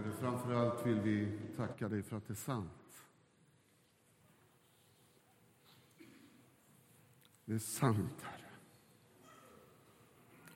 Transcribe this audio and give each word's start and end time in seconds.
Herre. 0.00 0.12
Framför 0.12 0.54
allt 0.54 0.86
vill 0.86 1.00
vi 1.00 1.38
tacka 1.56 1.88
dig 1.88 2.02
för 2.02 2.16
att 2.16 2.26
det 2.26 2.32
är 2.32 2.34
sant. 2.34 2.70
Det 7.44 7.54
är 7.54 7.58
sant, 7.58 8.22
Herre. 8.22 8.50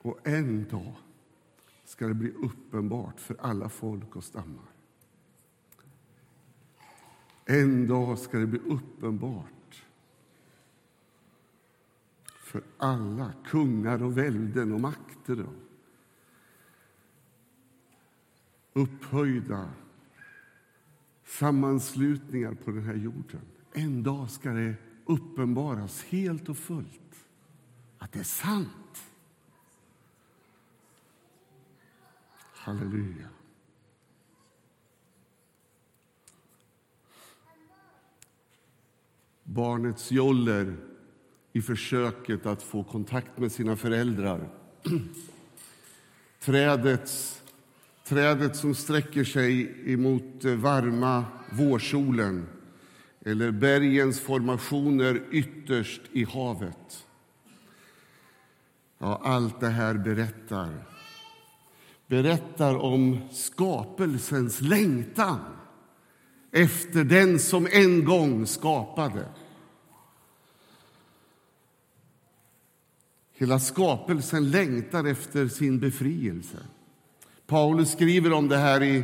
Och 0.01 0.27
en 0.27 0.69
dag 0.69 0.95
ska 1.83 2.07
det 2.07 2.13
bli 2.13 2.31
uppenbart 2.31 3.19
för 3.19 3.37
alla 3.39 3.69
folk 3.69 4.15
och 4.15 4.23
stammar. 4.23 4.71
En 7.45 7.87
dag 7.87 8.19
ska 8.19 8.37
det 8.37 8.47
bli 8.47 8.59
uppenbart 8.59 9.83
för 12.23 12.63
alla 12.77 13.33
kungar 13.45 14.03
och 14.03 14.17
välden 14.17 14.71
och 14.71 14.81
makter 14.81 15.41
och 15.41 15.53
upphöjda 18.75 19.69
sammanslutningar 21.25 22.53
på 22.53 22.71
den 22.71 22.83
här 22.83 22.95
jorden. 22.95 23.41
En 23.73 24.03
dag 24.03 24.31
ska 24.31 24.49
det 24.49 24.75
uppenbaras 25.05 26.03
helt 26.03 26.49
och 26.49 26.57
fullt 26.57 27.25
att 27.97 28.11
det 28.11 28.19
är 28.19 28.23
sant. 28.23 29.11
Halleluja. 32.53 33.29
Barnets 39.43 40.11
joller 40.11 40.77
i 41.53 41.61
försöket 41.61 42.45
att 42.45 42.63
få 42.63 42.83
kontakt 42.83 43.37
med 43.37 43.51
sina 43.51 43.75
föräldrar. 43.75 44.49
Trädets, 46.39 47.43
trädet 48.07 48.55
som 48.55 48.75
sträcker 48.75 49.23
sig 49.23 49.75
emot 49.93 50.45
eh, 50.45 50.53
varma 50.53 51.25
vårsolen 51.49 52.47
eller 53.25 53.51
bergens 53.51 54.19
formationer 54.19 55.23
ytterst 55.31 56.01
i 56.11 56.23
havet. 56.23 57.07
Ja, 58.97 59.21
allt 59.23 59.59
det 59.59 59.69
här 59.69 59.93
berättar 59.93 60.85
berättar 62.07 62.75
om 62.75 63.19
skapelsens 63.31 64.61
längtan 64.61 65.39
efter 66.51 67.03
den 67.03 67.39
som 67.39 67.67
en 67.71 68.05
gång 68.05 68.47
skapade. 68.47 69.25
Hela 73.33 73.59
skapelsen 73.59 74.51
längtar 74.51 75.05
efter 75.05 75.47
sin 75.47 75.79
befrielse. 75.79 76.57
Paulus 77.47 77.91
skriver 77.91 78.33
om 78.33 78.47
det 78.47 78.57
här 78.57 78.83
i 78.83 79.03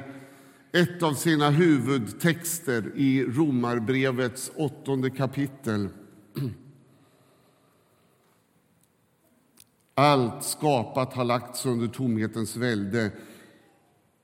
ett 0.71 1.03
av 1.03 1.13
sina 1.13 1.49
huvudtexter 1.49 2.91
i 2.95 3.23
Romarbrevets 3.23 4.51
åttonde 4.55 5.09
kapitel. 5.09 5.89
Allt 9.95 10.43
skapat 10.43 11.13
har 11.13 11.23
lagts 11.23 11.65
under 11.65 11.87
tomhetens 11.87 12.55
välde 12.55 13.11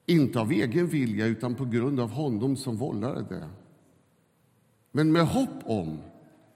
inte 0.05 0.39
av 0.39 0.51
egen 0.51 0.88
vilja, 0.88 1.25
utan 1.25 1.55
på 1.55 1.65
grund 1.65 1.99
av 1.99 2.09
honom 2.09 2.57
som 2.57 2.77
vållade 2.77 3.21
det. 3.21 3.49
Men 4.91 5.11
med 5.11 5.27
hopp 5.27 5.63
om 5.63 5.99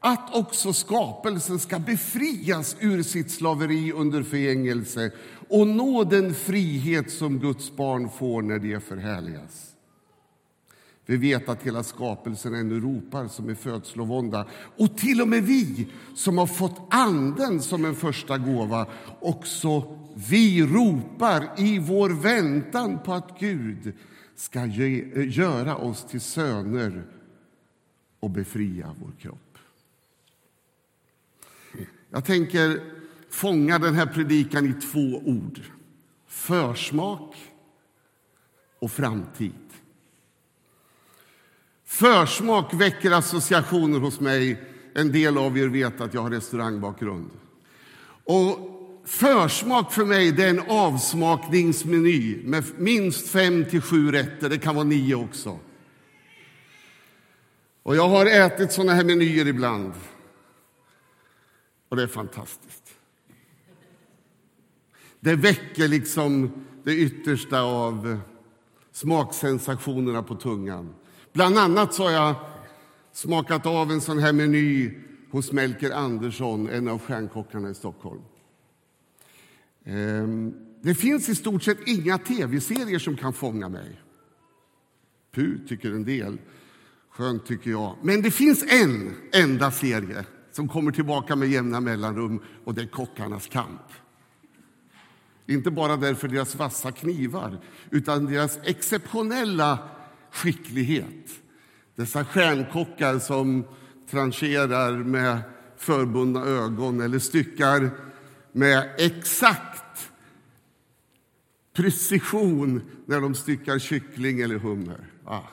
att 0.03 0.35
också 0.35 0.73
skapelsen 0.73 1.59
ska 1.59 1.79
befrias 1.79 2.75
ur 2.79 3.03
sitt 3.03 3.31
slaveri 3.31 3.91
under 3.91 4.23
förgängelse 4.23 5.11
och 5.49 5.67
nå 5.67 6.03
den 6.03 6.33
frihet 6.33 7.11
som 7.11 7.39
Guds 7.39 7.75
barn 7.75 8.09
får 8.09 8.41
när 8.41 8.59
de 8.59 8.79
förhärligas. 8.79 9.67
Vi 11.05 11.17
vet 11.17 11.49
att 11.49 11.63
hela 11.63 11.83
skapelsen 11.83 12.55
ännu 12.55 12.79
ropar 12.79 13.27
som 13.27 13.49
i 13.49 13.55
födslovånda. 13.55 14.47
Och 14.77 14.97
till 14.97 15.21
och 15.21 15.27
med 15.27 15.43
vi 15.43 15.87
som 16.15 16.37
har 16.37 16.47
fått 16.47 16.81
Anden 16.89 17.61
som 17.61 17.85
en 17.85 17.95
första 17.95 18.37
gåva, 18.37 18.85
också 19.19 19.97
vi 20.29 20.61
ropar 20.61 21.49
i 21.57 21.79
vår 21.79 22.09
väntan 22.09 22.99
på 22.99 23.13
att 23.13 23.39
Gud 23.39 23.93
ska 24.35 24.65
ge, 24.65 25.23
göra 25.23 25.75
oss 25.75 26.05
till 26.05 26.21
söner 26.21 27.05
och 28.19 28.29
befria 28.29 28.95
vår 28.99 29.11
kropp. 29.19 29.50
Jag 32.11 32.25
tänker 32.25 32.81
fånga 33.29 33.79
den 33.79 33.95
här 33.95 34.05
predikan 34.05 34.65
i 34.65 34.73
två 34.73 35.21
ord. 35.25 35.59
Försmak 36.27 37.35
och 38.79 38.91
framtid. 38.91 39.53
Försmak 41.85 42.73
väcker 42.73 43.11
associationer 43.11 43.99
hos 43.99 44.19
mig. 44.19 44.63
En 44.93 45.11
del 45.11 45.37
av 45.37 45.57
er 45.57 45.67
vet 45.67 46.01
att 46.01 46.13
jag 46.13 46.21
har 46.21 46.29
restaurangbakgrund. 46.29 47.29
Och 48.23 48.59
försmak 49.05 49.93
för 49.93 50.05
mig 50.05 50.31
det 50.31 50.43
är 50.43 50.49
en 50.49 50.69
avsmakningsmeny 50.69 52.43
med 52.43 52.63
minst 52.77 53.27
fem 53.27 53.65
till 53.65 53.81
sju 53.81 54.11
rätter. 54.11 54.49
Det 54.49 54.57
kan 54.57 54.75
vara 54.75 54.85
nio 54.85 55.15
också. 55.15 55.59
Och 57.83 57.95
jag 57.95 58.09
har 58.09 58.25
ätit 58.25 58.71
såna 58.71 58.93
här 58.93 59.03
menyer 59.03 59.47
ibland. 59.47 59.93
Och 61.91 61.97
det 61.97 62.03
är 62.03 62.07
fantastiskt. 62.07 62.93
Det 65.19 65.35
väcker 65.35 65.87
liksom 65.87 66.51
det 66.83 66.95
yttersta 66.95 67.61
av 67.61 68.19
smaksensationerna 68.91 70.23
på 70.23 70.35
tungan. 70.35 70.93
Bland 71.33 71.57
annat 71.57 71.93
så 71.93 72.03
har 72.03 72.11
jag 72.11 72.35
smakat 73.11 73.65
av 73.65 73.91
en 73.91 74.01
sån 74.01 74.19
här 74.19 74.33
meny 74.33 74.97
hos 75.31 75.51
Melker 75.51 75.91
Andersson, 75.91 76.69
en 76.69 76.87
av 76.87 76.99
stjärnkockarna 76.99 77.69
i 77.69 77.73
Stockholm. 77.73 78.21
Ehm, 79.85 80.53
det 80.81 80.95
finns 80.95 81.29
i 81.29 81.35
stort 81.35 81.63
sett 81.63 81.87
inga 81.87 82.17
tv-serier 82.17 82.99
som 82.99 83.17
kan 83.17 83.33
fånga 83.33 83.69
mig. 83.69 84.01
Pu 85.31 85.67
tycker 85.67 85.91
en 85.91 86.05
del. 86.05 86.37
Skönt, 87.09 87.45
tycker 87.45 87.71
jag. 87.71 87.95
Men 88.01 88.21
det 88.21 88.31
finns 88.31 88.63
en 88.63 89.15
enda 89.31 89.71
serie 89.71 90.25
som 90.51 90.67
kommer 90.67 90.91
tillbaka 90.91 91.35
med 91.35 91.49
jämna 91.49 91.79
mellanrum, 91.79 92.41
och 92.63 92.73
det 92.73 92.81
är 92.81 92.87
Kockarnas 92.87 93.47
kamp. 93.47 93.81
Inte 95.47 95.71
bara 95.71 95.97
därför 95.97 96.27
deras 96.27 96.55
vassa 96.55 96.91
knivar, 96.91 97.59
utan 97.89 98.25
deras 98.25 98.59
exceptionella 98.63 99.79
skicklighet. 100.31 101.29
Dessa 101.95 102.25
stjärnkockar 102.25 103.19
som 103.19 103.63
trancherar 104.09 104.91
med 104.97 105.41
förbundna 105.77 106.45
ögon 106.45 107.01
eller 107.01 107.19
styckar 107.19 107.89
med 108.51 108.95
exakt 108.97 110.11
precision 111.73 112.81
när 113.05 113.21
de 113.21 113.35
styckar 113.35 113.79
kyckling 113.79 114.41
eller 114.41 114.59
hummer. 114.59 115.07
Ah, 115.25 115.43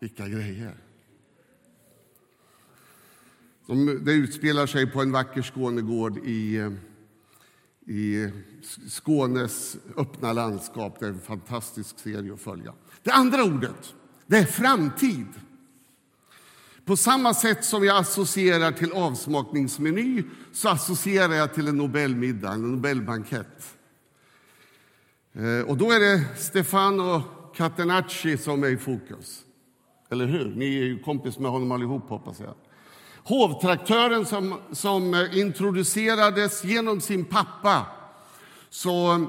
vilka 0.00 0.28
grejer! 0.28 0.85
De, 3.66 4.04
det 4.04 4.12
utspelar 4.12 4.66
sig 4.66 4.86
på 4.86 5.02
en 5.02 5.12
vacker 5.12 5.42
Skånegård 5.42 6.18
i, 6.18 6.56
eh, 6.56 6.72
i 7.86 8.30
Skånes 8.88 9.76
öppna 9.96 10.32
landskap. 10.32 11.00
Det 11.00 11.06
är 11.06 11.10
en 11.10 11.20
fantastisk 11.20 11.98
serie 11.98 12.34
att 12.34 12.40
följa. 12.40 12.72
Det 13.02 13.10
andra 13.10 13.44
ordet 13.44 13.94
det 14.26 14.38
är 14.38 14.44
framtid. 14.44 15.26
På 16.84 16.96
samma 16.96 17.34
sätt 17.34 17.64
som 17.64 17.84
jag 17.84 17.96
associerar 17.96 18.72
till 18.72 18.92
avsmakningsmeny 18.92 20.22
så 20.52 20.68
associerar 20.68 21.32
jag 21.32 21.54
till 21.54 21.68
en 21.68 21.76
Nobelmiddag, 21.76 22.52
en 22.52 22.72
Nobelbankett. 22.72 23.76
Eh, 25.32 25.68
och 25.68 25.76
då 25.76 25.92
är 25.92 26.00
det 26.00 26.24
Stefano 26.38 27.22
Catenacci 27.56 28.38
som 28.38 28.64
är 28.64 28.68
i 28.68 28.76
fokus. 28.76 29.42
Eller 30.10 30.26
hur? 30.26 30.54
Ni 30.56 30.78
är 30.78 30.84
ju 30.84 30.98
kompis 30.98 31.38
med 31.38 31.50
honom 31.50 31.72
allihop, 31.72 32.08
hoppas 32.08 32.40
jag. 32.40 32.54
Hovtraktören 33.28 34.26
som, 34.26 34.54
som 34.72 35.14
eh, 35.14 35.38
introducerades 35.38 36.64
genom 36.64 37.00
sin 37.00 37.24
pappa 37.24 37.86
så, 38.70 39.26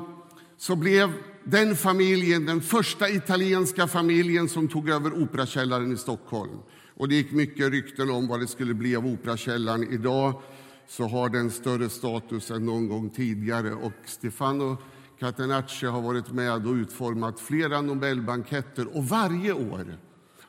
så 0.57 0.75
blev 0.75 1.13
den 1.43 1.75
familjen, 1.75 2.45
den 2.45 2.61
första 2.61 3.09
italienska 3.09 3.87
familjen 3.87 4.49
som 4.49 4.67
tog 4.67 4.89
över 4.89 5.23
Operakällaren 5.23 5.93
i 5.93 5.97
Stockholm. 5.97 6.59
Och 6.95 7.09
det 7.09 7.15
gick 7.15 7.31
mycket 7.31 7.71
rykten 7.71 8.09
om 8.09 8.27
vad 8.27 8.39
det 8.39 8.47
skulle 8.47 8.73
bli 8.73 8.95
av 8.95 9.07
Operakällaren. 9.07 9.93
Idag 9.93 10.41
så 10.87 11.07
har 11.07 11.29
den 11.29 11.51
större 11.51 11.89
status 11.89 12.51
än 12.51 12.65
någon 12.65 12.87
gång 12.87 13.09
tidigare. 13.09 13.73
Och 13.73 13.93
Stefano 14.05 14.77
Catenacci 15.19 15.85
har 15.85 16.01
varit 16.01 16.31
med 16.31 16.67
och 16.67 16.73
utformat 16.73 17.39
flera 17.39 17.81
Nobelbanketter. 17.81 18.97
Och 18.97 19.05
varje 19.05 19.53
år 19.53 19.97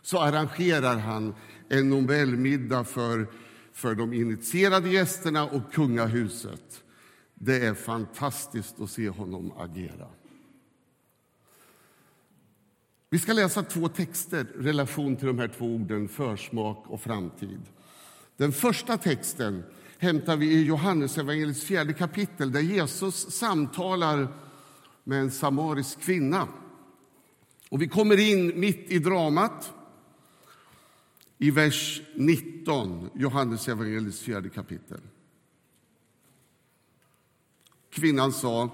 så 0.09 0.19
arrangerar 0.19 0.97
han 0.97 1.35
en 1.69 1.89
Nobelmiddag 1.89 2.85
för, 2.85 3.27
för 3.73 3.95
de 3.95 4.13
initierade 4.13 4.89
gästerna 4.91 5.45
och 5.45 5.73
kungahuset. 5.73 6.83
Det 7.35 7.67
är 7.67 7.75
fantastiskt 7.75 8.81
att 8.81 8.91
se 8.91 9.09
honom 9.09 9.53
agera. 9.59 10.07
Vi 13.11 13.19
ska 13.19 13.33
läsa 13.33 13.63
två 13.63 13.89
texter 13.89 14.47
i 14.61 14.63
relation 14.63 15.17
till 15.17 15.27
de 15.27 15.39
här 15.39 15.49
två 15.49 15.67
orden 15.67 16.09
försmak 16.09 16.85
och 16.87 17.01
framtid. 17.01 17.61
Den 18.37 18.53
första 18.53 18.99
texten 18.99 19.63
hämtar 19.99 20.37
vi 20.37 20.47
i 20.47 20.65
Johannesevangeliets 20.65 21.65
fjärde 21.65 21.93
kapitel 21.93 22.53
där 22.53 22.61
Jesus 22.61 23.31
samtalar 23.31 24.29
med 25.05 25.21
en 25.21 25.31
samarisk 25.31 26.01
kvinna. 26.01 26.49
Och 27.71 27.83
vi 27.83 27.89
kommer 27.89 28.21
in 28.31 28.61
mitt 28.61 28.93
i 28.93 28.99
dramat 28.99 29.75
i 31.39 31.51
vers 31.51 32.03
19, 32.15 33.11
Johannes 33.15 33.69
evangeliets 33.69 34.21
fjärde 34.21 34.49
kapitel. 34.49 35.01
Kvinnan 37.91 38.33
sa, 38.33 38.71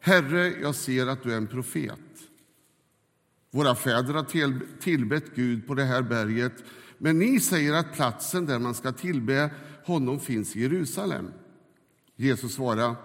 Herre, 0.00 0.60
jag 0.60 0.74
ser 0.74 1.06
att 1.06 1.22
du 1.22 1.32
är 1.32 1.36
en 1.36 1.46
profet. 1.46 2.00
Våra 3.50 3.74
fäder 3.74 4.14
har 4.14 4.80
tillbett 4.80 5.34
Gud 5.34 5.66
på 5.66 5.74
det 5.74 5.84
här 5.84 6.02
berget 6.02 6.64
men 6.98 7.18
ni 7.18 7.40
säger 7.40 7.72
att 7.72 7.94
platsen 7.94 8.46
där 8.46 8.58
man 8.58 8.74
ska 8.74 8.92
tillbe 8.92 9.50
honom 9.84 10.20
finns 10.20 10.56
i 10.56 10.60
Jerusalem. 10.60 11.32
Jesus 12.16 12.54
svarade, 12.54 12.96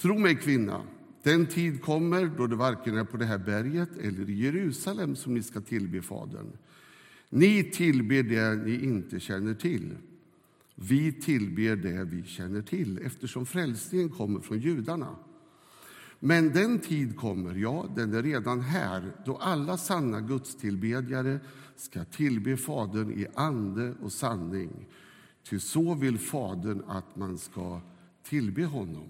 tro 0.00 0.18
mig 0.18 0.36
kvinna, 0.36 0.82
den 1.22 1.46
tid 1.46 1.82
kommer 1.82 2.26
då 2.36 2.46
det 2.46 2.56
varken 2.56 2.98
är 2.98 3.04
på 3.04 3.16
det 3.16 3.24
här 3.24 3.38
berget 3.38 3.96
eller 3.96 4.30
i 4.30 4.42
Jerusalem 4.42 5.16
som 5.16 5.34
ni 5.34 5.42
ska 5.42 5.60
tillbe 5.60 6.02
Fadern. 6.02 6.56
Ni 7.34 7.64
tillber 7.64 8.22
det 8.22 8.54
ni 8.64 8.84
inte 8.84 9.20
känner 9.20 9.54
till. 9.54 9.96
Vi 10.74 11.12
tillber 11.12 11.76
det 11.76 12.04
vi 12.04 12.22
känner 12.22 12.62
till 12.62 12.98
eftersom 12.98 13.46
frälsningen 13.46 14.08
kommer 14.08 14.40
från 14.40 14.58
judarna. 14.58 15.16
Men 16.20 16.52
den 16.52 16.78
tid 16.78 17.16
kommer, 17.16 17.54
ja, 17.54 17.86
den 17.96 18.14
är 18.14 18.22
redan 18.22 18.60
här 18.60 19.12
då 19.26 19.36
alla 19.36 19.76
sanna 19.76 20.20
gudstillbedjare 20.20 21.40
ska 21.76 22.04
tillbe 22.04 22.56
Fadern 22.56 23.12
i 23.12 23.26
ande 23.34 23.94
och 24.02 24.12
sanning. 24.12 24.86
Ty 25.42 25.58
så 25.58 25.94
vill 25.94 26.18
Fadern 26.18 26.82
att 26.86 27.16
man 27.16 27.38
ska 27.38 27.80
tillbe 28.22 28.64
honom. 28.64 29.08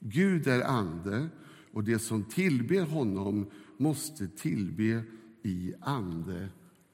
Gud 0.00 0.46
är 0.46 0.62
ande, 0.62 1.28
och 1.72 1.84
det 1.84 1.98
som 1.98 2.24
tillber 2.24 2.82
honom 2.82 3.50
måste 3.76 4.28
tillbe 4.28 5.02
i 5.42 5.74
ande 5.80 6.48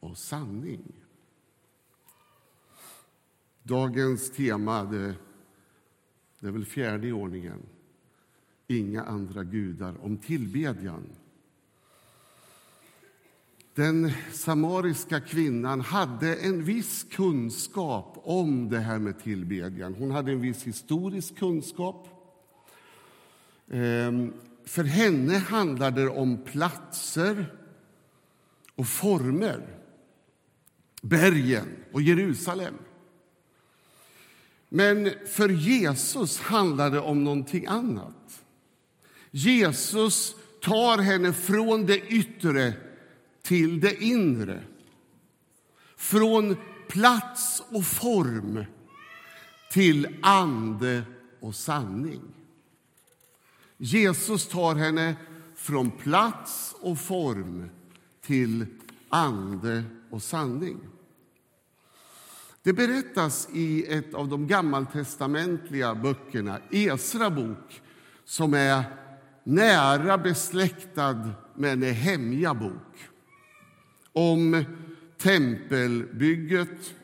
och 0.05 0.19
sanning. 0.19 0.93
Dagens 3.63 4.31
tema 4.31 4.85
det, 4.85 5.15
det 6.41 6.47
är 6.47 6.51
väl 6.51 6.65
fjärde 6.65 7.07
i 7.07 7.13
ordningen. 7.13 7.63
Inga 8.67 9.05
andra 9.05 9.45
gudar 9.45 10.05
om 10.05 10.17
tillbedjan. 10.17 11.07
Den 13.75 14.13
samariska 14.33 15.21
kvinnan 15.21 15.81
hade 15.81 16.37
en 16.37 16.65
viss 16.65 17.07
kunskap 17.11 18.21
om 18.23 18.69
det 18.69 18.79
här 18.79 18.99
med 18.99 19.19
tillbedjan. 19.19 19.95
Hon 19.95 20.11
hade 20.11 20.33
en 20.33 20.41
viss 20.41 20.63
historisk 20.63 21.37
kunskap. 21.37 22.09
Ehm, 23.71 24.33
för 24.65 24.85
henne 24.85 25.39
handlade 25.39 26.03
det 26.03 26.11
om 26.11 26.45
platser 26.45 27.57
och 28.75 28.87
former. 28.87 29.84
Bergen 31.05 31.67
och 31.93 32.03
Jerusalem. 32.03 32.75
Men 34.69 35.11
för 35.27 35.49
Jesus 35.49 36.41
handlar 36.41 36.91
det 36.91 37.01
om 37.01 37.25
någonting 37.25 37.67
annat. 37.67 38.45
Jesus 39.31 40.35
tar 40.61 40.99
henne 40.99 41.33
från 41.33 41.87
det 41.87 41.99
yttre 41.99 42.73
till 43.43 43.81
det 43.81 44.03
inre. 44.03 44.63
Från 45.97 46.57
plats 46.89 47.63
och 47.69 47.85
form 47.85 48.65
till 49.73 50.09
ande 50.23 51.03
och 51.41 51.55
sanning. 51.55 52.23
Jesus 53.77 54.49
tar 54.49 54.75
henne 54.75 55.17
från 55.57 55.91
plats 55.91 56.75
och 56.81 56.99
form 56.99 57.71
till 58.21 58.67
ande 59.09 59.85
och 60.11 60.23
sanning. 60.23 60.81
Det 62.63 62.73
berättas 62.73 63.49
i 63.53 63.87
ett 63.87 64.15
av 64.15 64.29
de 64.29 64.47
gammaltestamentliga 64.47 65.95
böckerna, 65.95 66.61
Esra 66.71 67.31
bok 67.31 67.83
som 68.25 68.55
är 68.55 68.85
nära 69.45 70.19
besläktad 70.19 71.31
med 71.55 71.79
Nehemja 71.79 72.55
bok 72.55 73.09
om 74.13 74.65
tempelbygget 75.19 76.95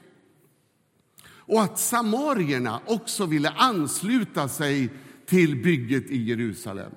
och 1.26 1.62
att 1.62 1.78
samarierna 1.78 2.80
också 2.86 3.26
ville 3.26 3.50
ansluta 3.50 4.48
sig 4.48 4.88
till 5.26 5.62
bygget 5.62 6.10
i 6.10 6.22
Jerusalem. 6.22 6.92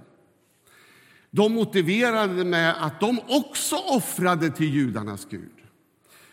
De 1.35 1.53
motiverade 1.53 2.35
det 2.35 2.43
med 2.43 2.85
att 2.85 2.99
de 2.99 3.19
också 3.27 3.75
offrade 3.75 4.49
till 4.49 4.73
judarnas 4.73 5.27
Gud. 5.29 5.51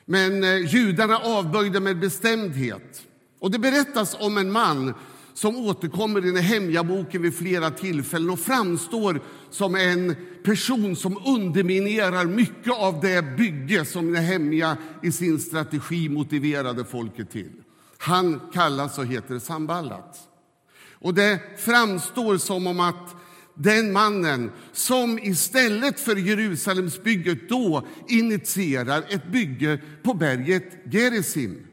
Men 0.04 0.44
eh, 0.44 0.74
judarna 0.74 1.16
avböjde 1.18 1.80
med 1.80 2.00
bestämdhet. 2.00 3.02
Och 3.38 3.50
Det 3.50 3.58
berättas 3.58 4.16
om 4.20 4.38
en 4.38 4.52
man 4.52 4.94
som 5.34 5.56
återkommer 5.56 6.26
i 6.26 6.32
Nehemja-boken 6.32 7.22
vid 7.22 7.38
flera 7.38 7.70
tillfällen 7.70 8.30
och 8.30 8.40
framstår 8.40 9.20
som 9.50 9.74
en 9.74 10.16
person 10.44 10.96
som 10.96 11.18
underminerar 11.26 12.24
mycket 12.24 12.72
av 12.72 13.00
det 13.00 13.36
bygge 13.36 13.84
som 13.84 14.12
Nehemja 14.12 14.76
i 15.02 15.12
sin 15.12 15.38
strategi 15.38 16.08
motiverade 16.08 16.84
folket 16.84 17.30
till. 17.30 17.52
Han 17.98 18.40
kallas 18.52 18.98
och 18.98 19.06
heter 19.06 19.38
Samballat. 19.38 20.18
Och 20.92 21.14
det 21.14 21.40
framstår 21.58 22.36
som 22.36 22.66
om 22.66 22.80
att 22.80 23.16
den 23.62 23.92
mannen 23.92 24.52
som 24.72 25.18
istället 25.18 26.00
för 26.00 26.16
Jerusalemsbygget 26.16 27.48
då 27.48 27.86
initierar 28.08 29.04
ett 29.08 29.26
bygge 29.26 29.80
på 30.02 30.14
berget 30.14 30.72
Gerizim. 30.92 31.66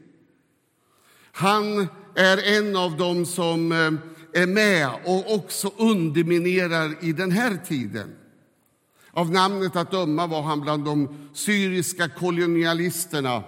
Han 1.32 1.88
är 2.14 2.58
en 2.58 2.76
av 2.76 2.96
dem 2.96 3.26
som 3.26 3.72
eh, 3.72 4.42
är 4.42 4.46
med 4.46 4.88
och 5.04 5.34
också 5.34 5.72
underminerar 5.76 7.04
i 7.04 7.12
den 7.12 7.30
här 7.30 7.56
tiden. 7.66 8.14
Av 9.10 9.30
namnet 9.30 9.76
att 9.76 9.90
döma 9.90 10.26
var 10.26 10.42
han 10.42 10.60
bland 10.60 10.84
de 10.84 11.28
syriska 11.34 12.08
kolonialisterna 12.08 13.42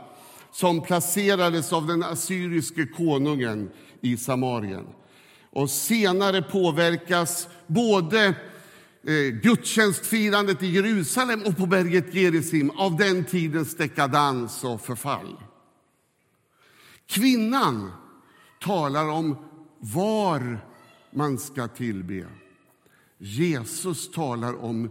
som 0.53 0.83
placerades 0.83 1.73
av 1.73 1.87
den 1.87 2.03
assyriske 2.03 2.87
konungen 2.87 3.71
i 4.01 4.17
Samarien. 4.17 4.87
Och 5.51 5.71
senare 5.71 6.43
påverkas 6.43 7.49
både 7.67 8.27
eh, 8.27 9.41
gudstjänstfirandet 9.43 10.63
i 10.63 10.67
Jerusalem 10.67 11.43
och 11.43 11.57
på 11.57 11.67
berget 11.67 12.15
Gerizim 12.15 12.71
av 12.71 12.97
den 12.97 13.25
tidens 13.25 13.77
dekadans 13.77 14.65
och 14.65 14.81
förfall. 14.81 15.37
Kvinnan 17.07 17.93
talar 18.61 19.09
om 19.09 19.37
var 19.79 20.67
man 21.11 21.39
ska 21.39 21.69
tillbe. 21.69 22.27
Jesus 23.19 24.11
talar 24.11 24.65
om 24.65 24.91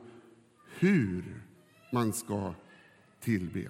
hur 0.79 1.43
man 1.93 2.13
ska 2.13 2.53
tillbe. 3.23 3.69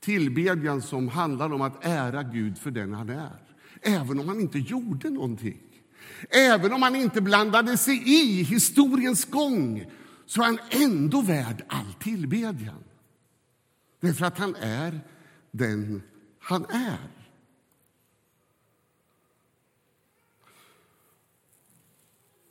Tillbedjan 0.00 0.82
som 0.82 1.08
handlar 1.08 1.52
om 1.52 1.62
att 1.62 1.84
ära 1.84 2.22
Gud 2.22 2.58
för 2.58 2.70
den 2.70 2.94
han 2.94 3.08
är, 3.08 3.49
även 3.82 4.20
om 4.20 4.28
han 4.28 4.40
inte 4.40 4.58
gjorde 4.58 5.10
någonting. 5.10 5.60
Även 6.30 6.72
om 6.72 6.82
han 6.82 6.96
inte 6.96 7.20
blandade 7.20 7.76
sig 7.76 8.02
i 8.06 8.42
historiens 8.42 9.24
gång 9.24 9.86
så 10.26 10.42
är 10.42 10.46
han 10.46 10.58
ändå 10.70 11.20
värd 11.20 11.64
all 11.68 11.94
tillbedjan. 12.00 12.84
Därför 14.00 14.26
att 14.26 14.38
han 14.38 14.54
är 14.54 15.00
den 15.50 16.02
han 16.38 16.64
är. 16.64 17.10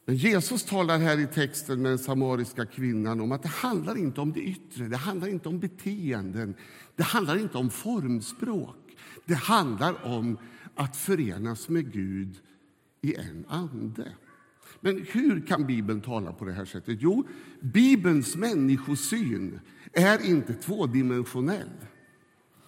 Men 0.05 0.15
Jesus 0.15 0.63
talar 0.63 0.97
här 0.97 1.19
i 1.19 1.27
texten 1.27 1.81
med 1.81 1.91
den 1.91 1.99
samariska 1.99 2.65
kvinnan 2.65 3.21
om 3.21 3.31
att 3.31 3.43
det 3.43 3.49
handlar 3.49 3.97
inte 3.97 4.21
om 4.21 4.31
det 4.31 4.39
yttre, 4.39 4.85
det 4.87 4.97
handlar 4.97 5.27
inte 5.27 5.49
om 5.49 5.59
beteenden, 5.59 6.55
det 6.95 7.03
handlar 7.03 7.37
inte 7.37 7.57
om 7.57 7.69
formspråk. 7.69 8.75
Det 9.25 9.35
handlar 9.35 10.05
om 10.05 10.37
att 10.79 10.97
förenas 10.97 11.69
med 11.69 11.93
Gud 11.93 12.39
i 13.01 13.15
en 13.15 13.45
ande. 13.47 14.11
Men 14.79 15.05
hur 15.11 15.47
kan 15.47 15.67
Bibeln 15.67 16.01
tala 16.01 16.33
på 16.33 16.45
det 16.45 16.53
här 16.53 16.65
sättet? 16.65 16.97
Jo, 17.01 17.27
Bibelns 17.61 18.35
människosyn 18.35 19.59
är 19.93 20.25
inte 20.25 20.53
tvådimensionell. 20.53 21.69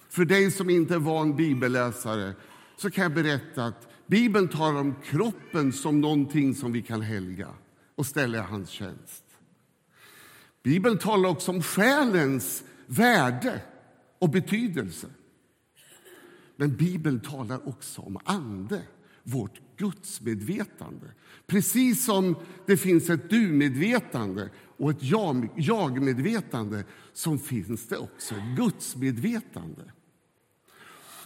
För 0.09 0.25
dig 0.25 0.51
som 0.51 0.69
inte 0.69 0.95
är 0.95 0.99
van 0.99 1.35
bibelläsare 1.35 2.33
så 2.77 2.91
kan 2.91 3.03
jag 3.03 3.13
berätta 3.13 3.65
att 3.65 3.87
Bibeln 4.07 4.47
talar 4.47 4.79
om 4.79 4.95
kroppen 5.03 5.73
som 5.73 6.01
någonting 6.01 6.55
som 6.55 6.71
vi 6.71 6.81
kan 6.81 7.01
helga 7.01 7.49
och 7.95 8.05
ställa 8.05 8.37
i 8.37 8.41
hans 8.41 8.69
tjänst. 8.69 9.23
Bibeln 10.63 10.97
talar 10.97 11.29
också 11.29 11.51
om 11.51 11.61
själens 11.63 12.63
värde 12.85 13.61
och 14.19 14.29
betydelse. 14.29 15.07
Men 16.55 16.75
Bibeln 16.75 17.19
talar 17.19 17.67
också 17.67 18.01
om 18.01 18.17
ande, 18.23 18.81
vårt 19.23 19.61
gudsmedvetande. 19.77 21.07
Precis 21.47 22.05
som 22.05 22.35
det 22.65 22.77
finns 22.77 23.09
ett 23.09 23.29
du-medvetande 23.29 24.49
och 24.77 24.91
ett 24.91 25.03
jag-medvetande 25.55 26.83
så 27.13 27.37
finns 27.37 27.87
det 27.87 27.97
också 27.97 28.35
ett 28.35 28.57
gudsmedvetande. 28.57 29.91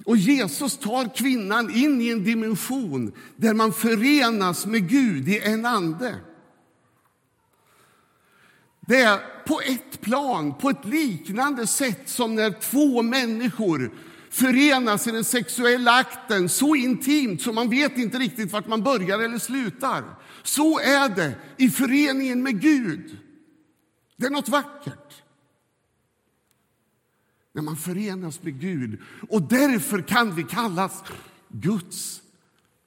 Och 0.05 0.17
Jesus 0.17 0.77
tar 0.77 1.15
kvinnan 1.15 1.69
in 1.69 2.01
i 2.01 2.09
en 2.09 2.23
dimension 2.23 3.11
där 3.35 3.53
man 3.53 3.73
förenas 3.73 4.65
med 4.65 4.89
Gud 4.89 5.29
i 5.29 5.39
en 5.39 5.65
ande. 5.65 6.15
Det 8.87 9.01
är 9.01 9.19
på 9.45 9.61
ett 9.61 10.01
plan, 10.01 10.53
på 10.57 10.69
ett 10.69 10.85
liknande 10.85 11.67
sätt 11.67 12.09
som 12.09 12.35
när 12.35 12.51
två 12.51 13.01
människor 13.01 13.91
förenas 14.35 15.07
i 15.07 15.11
den 15.11 15.23
sexuella 15.23 15.91
akten 15.91 16.49
så 16.49 16.75
intimt 16.75 17.41
så 17.41 17.53
man 17.53 17.69
vet 17.69 17.97
inte 17.97 18.19
riktigt 18.19 18.51
vart 18.51 18.67
man 18.67 18.83
börjar 18.83 19.19
eller 19.19 19.37
slutar. 19.37 20.03
Så 20.43 20.79
är 20.79 21.09
det 21.09 21.35
i 21.57 21.69
föreningen 21.69 22.43
med 22.43 22.61
Gud. 22.61 23.17
Det 24.15 24.25
är 24.25 24.29
något 24.29 24.49
vackert 24.49 25.23
när 27.53 27.61
man 27.61 27.77
förenas 27.77 28.43
med 28.43 28.59
Gud. 28.59 29.01
Och 29.29 29.41
därför 29.41 30.01
kan 30.01 30.35
vi 30.35 30.43
kallas 30.43 31.03
Guds 31.49 32.21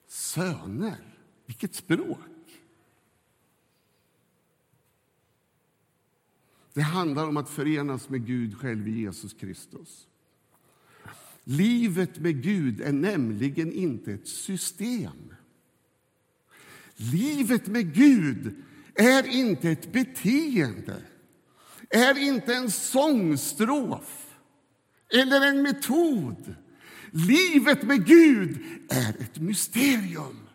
söner. 0.09 0.97
Vilket 1.47 1.75
språk! 1.75 2.19
Det 6.73 6.83
handlar 6.83 7.29
om 7.29 7.37
att 7.37 7.51
förenas 7.51 8.09
med 8.09 8.27
Gud 8.27 8.59
själv 8.59 8.89
i 8.89 9.01
Jesus 9.01 9.33
Kristus. 9.35 10.08
Livet 11.51 12.19
med 12.19 12.43
Gud 12.43 12.81
är 12.81 12.93
nämligen 12.93 13.73
inte 13.73 14.13
ett 14.13 14.29
system. 14.29 15.35
Livet 16.97 17.67
med 17.67 17.95
Gud 17.95 18.63
är 18.95 19.27
inte 19.27 19.71
ett 19.71 19.93
beteende, 19.93 21.03
är 21.91 22.19
inte 22.19 22.55
en 22.55 22.71
sångstrof 22.71 24.37
eller 25.13 25.47
en 25.47 25.63
metod. 25.63 26.55
Livet 27.11 27.83
med 27.83 28.07
Gud 28.07 28.65
är 28.89 29.21
ett 29.21 29.41
mysterium. 29.41 30.49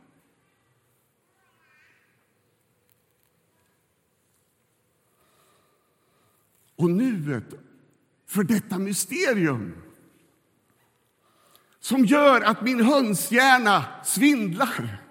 Och 6.76 6.90
nuet 6.90 7.54
för 8.26 8.44
detta 8.44 8.80
mysterium 8.80 9.83
som 11.84 12.06
gör 12.06 12.42
att 12.42 12.62
min 12.62 12.86
hönshjärna 12.86 13.86
svindlar. 14.04 15.02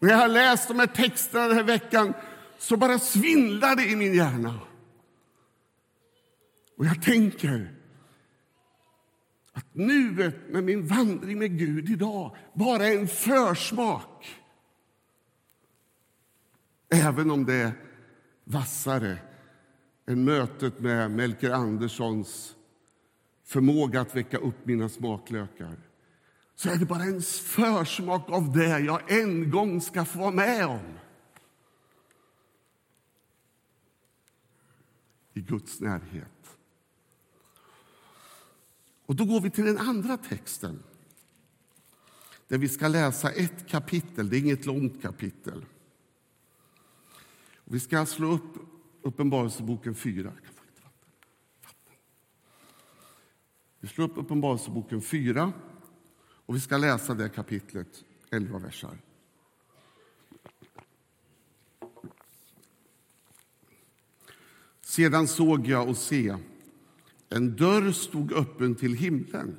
När 0.00 0.10
jag 0.10 0.16
har 0.16 0.28
läst 0.28 0.68
de 0.68 0.78
här 0.78 0.86
texterna 0.86 1.46
den 1.46 1.56
här 1.56 1.64
veckan 1.64 2.14
så 2.58 2.76
bara 2.76 2.98
svindlar 2.98 3.76
det 3.76 3.84
i 3.86 3.96
min 3.96 4.14
hjärna. 4.14 4.60
Och 6.78 6.86
jag 6.86 7.02
tänker 7.02 7.74
att 9.52 9.74
nuet 9.74 10.48
med 10.48 10.64
min 10.64 10.86
vandring 10.86 11.38
med 11.38 11.58
Gud 11.58 11.90
idag 11.90 12.36
bara 12.54 12.86
är 12.86 12.98
en 12.98 13.08
försmak. 13.08 14.40
Även 16.90 17.30
om 17.30 17.44
det 17.44 17.54
är 17.54 17.72
vassare 18.44 19.18
än 20.08 20.24
mötet 20.24 20.80
med 20.80 21.10
Melker 21.10 21.50
Anderssons 21.50 22.54
förmåga 23.48 24.00
att 24.00 24.16
väcka 24.16 24.38
upp 24.38 24.66
mina 24.66 24.88
smaklökar 24.88 25.76
så 26.54 26.70
är 26.70 26.76
det 26.76 26.86
bara 26.86 27.02
en 27.02 27.22
försmak 27.22 28.30
av 28.30 28.52
det 28.52 28.78
jag 28.78 29.12
en 29.12 29.50
gång 29.50 29.80
ska 29.80 30.04
få 30.04 30.18
vara 30.18 30.30
med 30.30 30.66
om. 30.66 30.98
I 35.34 35.40
Guds 35.40 35.80
närhet. 35.80 36.56
Och 39.06 39.16
Då 39.16 39.24
går 39.24 39.40
vi 39.40 39.50
till 39.50 39.64
den 39.64 39.78
andra 39.78 40.16
texten 40.16 40.82
där 42.48 42.58
vi 42.58 42.68
ska 42.68 42.88
läsa 42.88 43.30
ett 43.30 43.68
kapitel. 43.68 44.28
Det 44.28 44.36
är 44.36 44.40
inget 44.40 44.66
långt 44.66 45.02
kapitel. 45.02 45.64
Vi 47.64 47.80
ska 47.80 48.06
slå 48.06 48.32
upp 48.32 48.54
Uppenbarelseboken 49.02 49.94
4. 49.94 50.32
Vi 53.80 53.88
slår 53.88 54.04
upp 54.04 54.18
Uppenbarelseboken 54.18 55.02
4 55.02 55.52
och 56.46 56.56
vi 56.56 56.60
ska 56.60 56.76
läsa 56.76 57.14
det 57.14 57.28
kapitlet, 57.28 58.04
11 58.30 58.58
versar. 58.58 58.98
Sedan 64.80 65.28
såg 65.28 65.66
jag 65.66 65.88
och 65.88 65.96
se, 65.96 66.36
en 67.28 67.56
dörr 67.56 67.92
stod 67.92 68.32
öppen 68.32 68.74
till 68.74 68.94
himlen. 68.94 69.56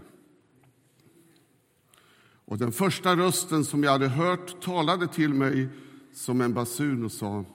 Och 2.45 2.57
den 2.57 2.71
första 2.71 3.15
rösten 3.15 3.65
som 3.65 3.83
jag 3.83 3.91
hade 3.91 4.07
hört 4.07 4.61
talade 4.61 5.07
till 5.07 5.33
mig 5.33 5.69
som 6.13 6.41
en 6.41 6.53
basun 6.53 7.05
och 7.05 7.11
sa 7.11 7.45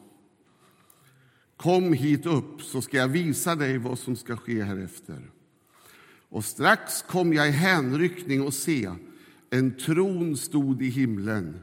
Kom 1.57 1.93
hit 1.93 2.27
upp, 2.27 2.63
så 2.63 2.83
ska 2.83 2.97
jag 2.97 3.09
visa 3.09 3.55
dig 3.55 3.79
vad 3.79 3.99
som 3.99 4.17
ska 4.17 4.37
ske 4.37 4.63
härefter. 4.63 5.31
Och 6.35 6.45
strax 6.45 7.03
kom 7.03 7.33
jag 7.33 7.49
i 7.49 7.51
hänryckning 7.51 8.43
och 8.43 8.55
se, 8.55 8.91
en 9.51 9.77
tron 9.77 10.37
stod 10.37 10.83
i 10.83 10.89
himlen 10.89 11.59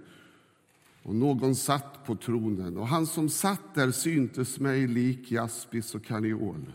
och 1.04 1.16
någon 1.16 1.56
satt 1.56 2.06
på 2.06 2.16
tronen. 2.16 2.78
Och 2.78 2.88
han 2.88 3.08
som 3.08 3.30
satt 3.30 3.76
där 3.76 3.92
syntes 3.92 4.60
mig 4.60 4.88
lik 4.88 5.32
jaspis 5.32 5.96
och 5.96 6.06
karneol. 6.06 6.74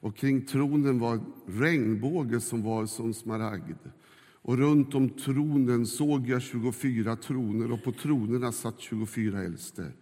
Och 0.00 0.16
kring 0.16 0.46
tronen 0.46 0.98
var 0.98 1.12
en 1.12 1.24
regnbåge 1.46 2.40
som 2.40 2.62
var 2.62 2.86
som 2.86 3.14
smaragd. 3.14 3.78
Och 4.42 4.58
runt 4.58 4.94
om 4.94 5.10
tronen 5.10 5.86
såg 5.86 6.28
jag 6.28 6.42
24 6.42 7.16
troner 7.16 7.72
och 7.72 7.84
på 7.84 7.92
tronerna 7.92 8.52
satt 8.52 8.80
24 8.80 9.42
äldste 9.42 9.92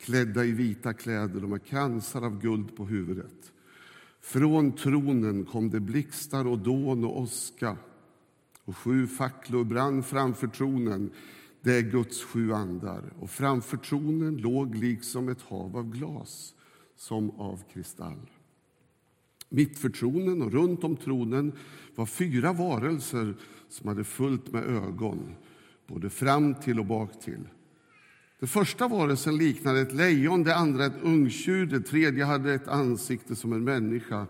klädda 0.00 0.44
i 0.44 0.52
vita 0.52 0.92
kläder 0.92 1.44
och 1.44 1.50
med 1.50 1.64
kransar 1.64 2.22
av 2.22 2.40
guld 2.40 2.76
på 2.76 2.84
huvudet. 2.84 3.52
Från 4.28 4.72
tronen 4.72 5.44
kom 5.44 5.70
det 5.70 5.80
blixtar 5.80 6.46
och 6.46 6.58
dån 6.58 7.04
och 7.04 7.20
oska 7.20 7.76
och 8.64 8.76
sju 8.76 9.06
facklor 9.06 9.64
brann 9.64 10.02
framför 10.02 10.46
tronen. 10.46 11.10
Det 11.60 11.76
är 11.76 11.82
Guds 11.82 12.22
sju 12.22 12.52
andar. 12.52 13.12
Och 13.18 13.30
framför 13.30 13.76
tronen 13.76 14.36
låg 14.36 14.74
liksom 14.74 15.28
ett 15.28 15.42
hav 15.42 15.76
av 15.76 15.90
glas, 15.90 16.54
som 16.96 17.30
av 17.30 17.62
kristall. 17.72 18.30
Mitt 19.48 19.78
för 19.78 19.88
tronen 19.88 20.42
och 20.42 20.52
runt 20.52 20.84
om 20.84 20.96
tronen 20.96 21.52
var 21.94 22.06
fyra 22.06 22.52
varelser 22.52 23.36
som 23.68 23.88
hade 23.88 24.04
fullt 24.04 24.52
med 24.52 24.64
ögon, 24.64 25.34
både 25.86 26.10
fram 26.10 26.54
till 26.54 26.78
och 26.78 26.86
bak 26.86 27.20
till. 27.20 27.48
Den 28.38 28.48
första 28.48 28.88
varelsen 28.88 29.36
liknade 29.36 29.80
ett 29.80 29.92
lejon, 29.92 30.44
det 30.44 30.56
andra 30.56 30.86
ett 30.86 31.02
ungtjur, 31.02 31.66
det 31.66 31.80
tredje 31.80 32.24
hade 32.24 32.54
ett 32.54 32.68
ansikte 32.68 33.36
som 33.36 33.52
en 33.52 33.64
människa 33.64 34.26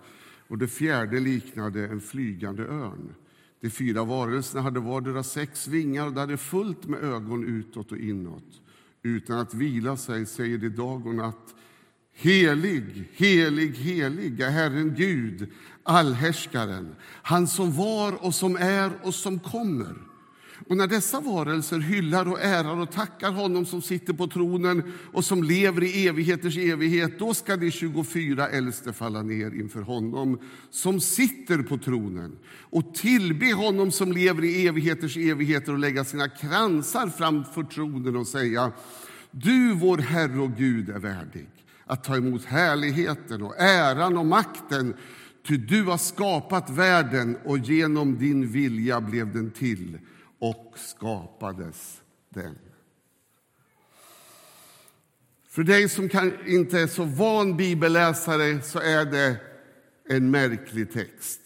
och 0.48 0.58
det 0.58 0.68
fjärde 0.68 1.20
liknade 1.20 1.88
en 1.88 2.00
flygande 2.00 2.62
örn. 2.62 3.14
De 3.60 3.70
fyra 3.70 4.04
varelserna 4.04 4.62
hade 4.62 4.80
vardera 4.80 5.22
sex 5.22 5.68
vingar 5.68 6.06
och 6.06 6.12
de 6.12 6.20
hade 6.20 6.36
fullt 6.36 6.86
med 6.86 7.04
ögon 7.04 7.44
utåt 7.44 7.92
och 7.92 7.98
inåt. 7.98 8.62
Utan 9.02 9.38
att 9.38 9.54
vila 9.54 9.96
sig 9.96 10.26
säger 10.26 10.58
de 10.58 10.68
dag 10.68 11.06
och 11.06 11.14
natt 11.14 11.54
Helig, 12.20 13.10
helig, 13.12 13.76
helig 13.76 14.40
är 14.40 14.50
Herren 14.50 14.94
Gud, 14.94 15.50
allhärskaren, 15.82 16.94
han 17.22 17.46
som 17.46 17.72
var 17.72 18.24
och 18.24 18.34
som 18.34 18.56
är 18.56 18.90
och 19.02 19.14
som 19.14 19.38
kommer. 19.38 20.07
Och 20.66 20.76
när 20.76 20.86
dessa 20.86 21.20
varelser 21.20 21.78
hyllar 21.78 22.28
och 22.28 22.40
ärar 22.40 22.80
och 22.80 22.92
tackar 22.92 23.32
honom 23.32 23.66
som 23.66 23.82
sitter 23.82 24.12
på 24.12 24.26
tronen 24.26 24.92
och 25.12 25.24
som 25.24 25.42
lever 25.42 25.82
i 25.84 26.06
evigheters 26.06 26.58
evighet, 26.58 27.18
då 27.18 27.34
ska 27.34 27.56
de 27.56 27.70
24 27.70 28.48
äldste 28.48 28.92
falla 28.92 29.22
ner 29.22 29.54
inför 29.54 29.82
honom 29.82 30.38
som 30.70 31.00
sitter 31.00 31.58
på 31.58 31.78
tronen 31.78 32.36
och 32.60 32.94
tillbe 32.94 33.52
honom 33.52 33.90
som 33.90 34.12
lever 34.12 34.44
i 34.44 34.66
evigheters 34.66 35.16
evigheter 35.16 35.72
och 35.72 35.78
lägga 35.78 36.04
sina 36.04 36.28
kransar 36.28 37.08
framför 37.08 37.62
tronen 37.62 38.16
och 38.16 38.26
säga 38.26 38.72
Du, 39.30 39.74
vår 39.74 39.98
Herre 39.98 40.40
och 40.40 40.56
Gud, 40.56 40.88
är 40.88 40.98
värdig 40.98 41.48
att 41.84 42.04
ta 42.04 42.16
emot 42.16 42.44
härligheten 42.44 43.42
och 43.42 43.58
äran 43.58 44.18
och 44.18 44.26
makten 44.26 44.94
Ty 45.48 45.56
du 45.56 45.82
har 45.84 45.98
skapat 45.98 46.70
världen 46.70 47.36
och 47.44 47.58
genom 47.58 48.18
din 48.18 48.48
vilja 48.48 49.00
blev 49.00 49.32
den 49.32 49.50
till 49.50 49.98
och 50.38 50.75
skapades 50.76 52.02
den. 52.28 52.59
För 55.49 55.62
dig 55.62 55.88
som 55.88 56.09
kan, 56.09 56.33
inte 56.47 56.80
är 56.80 56.87
så 56.87 57.04
van 57.04 57.57
bibelläsare 57.57 58.62
så 58.62 58.78
är 58.78 59.04
det 59.04 59.37
en 60.09 60.30
märklig 60.30 60.92
text. 60.92 61.40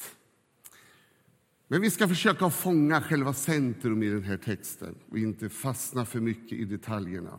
Men 1.69 1.81
vi 1.81 1.91
ska 1.91 2.09
försöka 2.09 2.51
fånga 2.51 3.03
själva 3.03 3.33
centrum 3.35 4.03
i 4.03 4.09
den 4.09 4.23
här 4.23 4.37
texten 4.37 4.95
och 5.11 5.19
inte 5.19 5.49
fastna 5.49 6.05
för 6.05 6.21
mycket 6.21 6.59
i 6.59 6.65
detaljerna. 6.65 7.39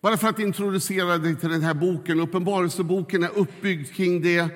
Bara 0.00 0.16
för 0.16 0.28
att 0.28 0.38
introducera 0.38 1.18
dig 1.18 1.36
till 1.36 1.48
den 1.48 1.62
här 1.62 1.74
boken. 1.74 2.20
Uppenbarelseboken 2.20 3.22
är 3.22 3.38
uppbyggd 3.38 3.92
kring 3.92 4.22
det. 4.22 4.48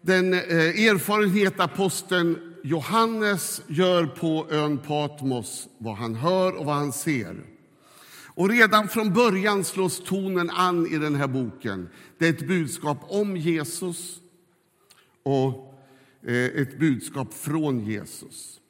Den 0.00 0.32
eh, 0.32 0.86
erfarenhet 0.88 1.60
aposteln 1.60 2.53
Johannes 2.66 3.62
gör 3.66 4.06
på 4.06 4.46
ön 4.50 4.78
Patmos, 4.78 5.68
vad 5.78 5.96
han 5.96 6.14
hör 6.14 6.56
och 6.56 6.64
vad 6.64 6.74
han 6.74 6.92
ser. 6.92 7.36
Och 8.26 8.48
redan 8.48 8.88
från 8.88 9.12
början 9.12 9.64
slås 9.64 10.04
tonen 10.04 10.50
an 10.50 10.86
i 10.86 10.98
den 10.98 11.14
här 11.14 11.26
boken. 11.26 11.88
Det 12.18 12.26
är 12.26 12.30
ett 12.30 12.48
budskap 12.48 12.98
om 13.08 13.36
Jesus 13.36 14.20
och 15.22 15.74
eh, 16.26 16.34
ett 16.34 16.78
budskap 16.78 17.34
från 17.34 17.80
Jesus. 17.80 18.60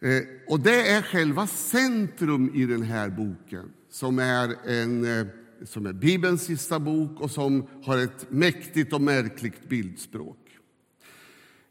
Eh, 0.00 0.22
och 0.48 0.60
det 0.60 0.88
är 0.88 1.02
själva 1.02 1.46
centrum 1.46 2.50
i 2.54 2.66
den 2.66 2.82
här 2.82 3.08
boken 3.08 3.72
som 3.90 4.18
är, 4.18 4.56
en, 4.66 5.20
eh, 5.20 5.26
som 5.64 5.86
är 5.86 5.92
Bibelns 5.92 6.42
sista 6.42 6.78
bok 6.78 7.20
och 7.20 7.30
som 7.30 7.66
har 7.84 7.98
ett 7.98 8.30
mäktigt 8.30 8.92
och 8.92 9.00
märkligt 9.00 9.68
bildspråk. 9.68 10.39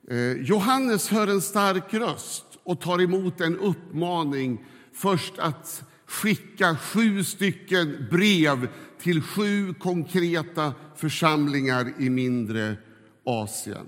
Eh, 0.09 0.31
Johannes 0.31 1.09
hör 1.09 1.27
en 1.27 1.41
stark 1.41 1.93
röst 1.93 2.45
och 2.63 2.81
tar 2.81 3.01
emot 3.01 3.41
en 3.41 3.57
uppmaning 3.57 4.65
först 4.93 5.39
att 5.39 5.83
skicka 6.05 6.75
sju 6.75 7.23
stycken 7.23 8.07
brev 8.11 8.67
till 9.01 9.21
sju 9.21 9.73
konkreta 9.73 10.73
församlingar 10.95 11.93
i 11.99 12.09
mindre 12.09 12.77
Asien. 13.25 13.87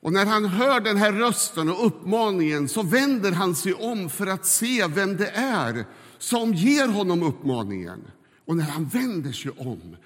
Och 0.00 0.12
när 0.12 0.26
han 0.26 0.44
hör 0.44 0.80
den 0.80 0.96
här 0.96 1.12
rösten 1.12 1.68
och 1.68 1.86
uppmaningen 1.86 2.68
så 2.68 2.82
vänder 2.82 3.32
han 3.32 3.54
sig 3.54 3.74
om 3.74 4.10
för 4.10 4.26
att 4.26 4.46
se 4.46 4.86
vem 4.86 5.16
det 5.16 5.30
är 5.30 5.84
som 6.18 6.54
ger 6.54 6.88
honom 6.88 7.22
uppmaningen. 7.22 8.00
Och 8.46 8.56
när 8.56 8.64
han 8.64 8.84
vänder 8.84 9.32
sig 9.32 9.50
om 9.50 9.96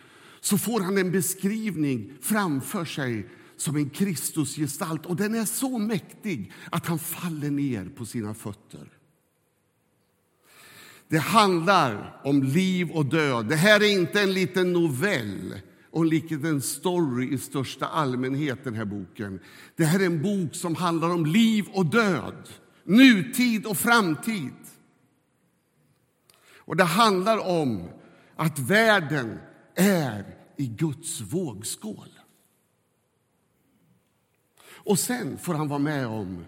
så 0.40 0.58
får 0.58 0.80
han 0.80 0.98
en 0.98 1.12
beskrivning 1.12 2.12
framför 2.22 2.84
sig 2.84 3.26
som 3.56 3.76
en 3.76 3.90
Kristusgestalt. 3.90 5.06
Och 5.06 5.16
den 5.16 5.34
är 5.34 5.44
så 5.44 5.78
mäktig 5.78 6.52
att 6.70 6.86
han 6.86 6.98
faller 6.98 7.50
ner 7.50 7.84
på 7.84 8.06
sina 8.06 8.34
fötter. 8.34 8.88
Det 11.08 11.18
handlar 11.18 12.20
om 12.24 12.42
liv 12.42 12.90
och 12.90 13.06
död. 13.06 13.46
Det 13.46 13.56
här 13.56 13.82
är 13.82 13.92
inte 13.92 14.20
en 14.20 14.32
liten 14.32 14.72
novell 14.72 15.60
och 15.90 16.02
en 16.02 16.08
liten 16.08 16.62
story 16.62 17.34
i 17.34 17.38
största 17.38 17.86
allmänhet. 17.86 18.64
den 18.64 18.74
här 18.74 18.84
boken. 18.84 19.40
Det 19.76 19.84
här 19.84 20.00
är 20.00 20.06
en 20.06 20.22
bok 20.22 20.54
som 20.54 20.74
handlar 20.74 21.10
om 21.10 21.26
liv 21.26 21.66
och 21.72 21.86
död, 21.86 22.48
nutid 22.84 23.66
och 23.66 23.78
framtid. 23.78 24.52
Och 26.56 26.76
Det 26.76 26.84
handlar 26.84 27.38
om 27.38 27.88
att 28.36 28.58
världen 28.58 29.38
är 29.74 30.24
i 30.56 30.66
Guds 30.66 31.20
vågskål. 31.20 32.13
Och 34.84 34.98
sen 34.98 35.38
får 35.38 35.54
han 35.54 35.68
vara 35.68 35.78
med 35.78 36.06
om 36.06 36.44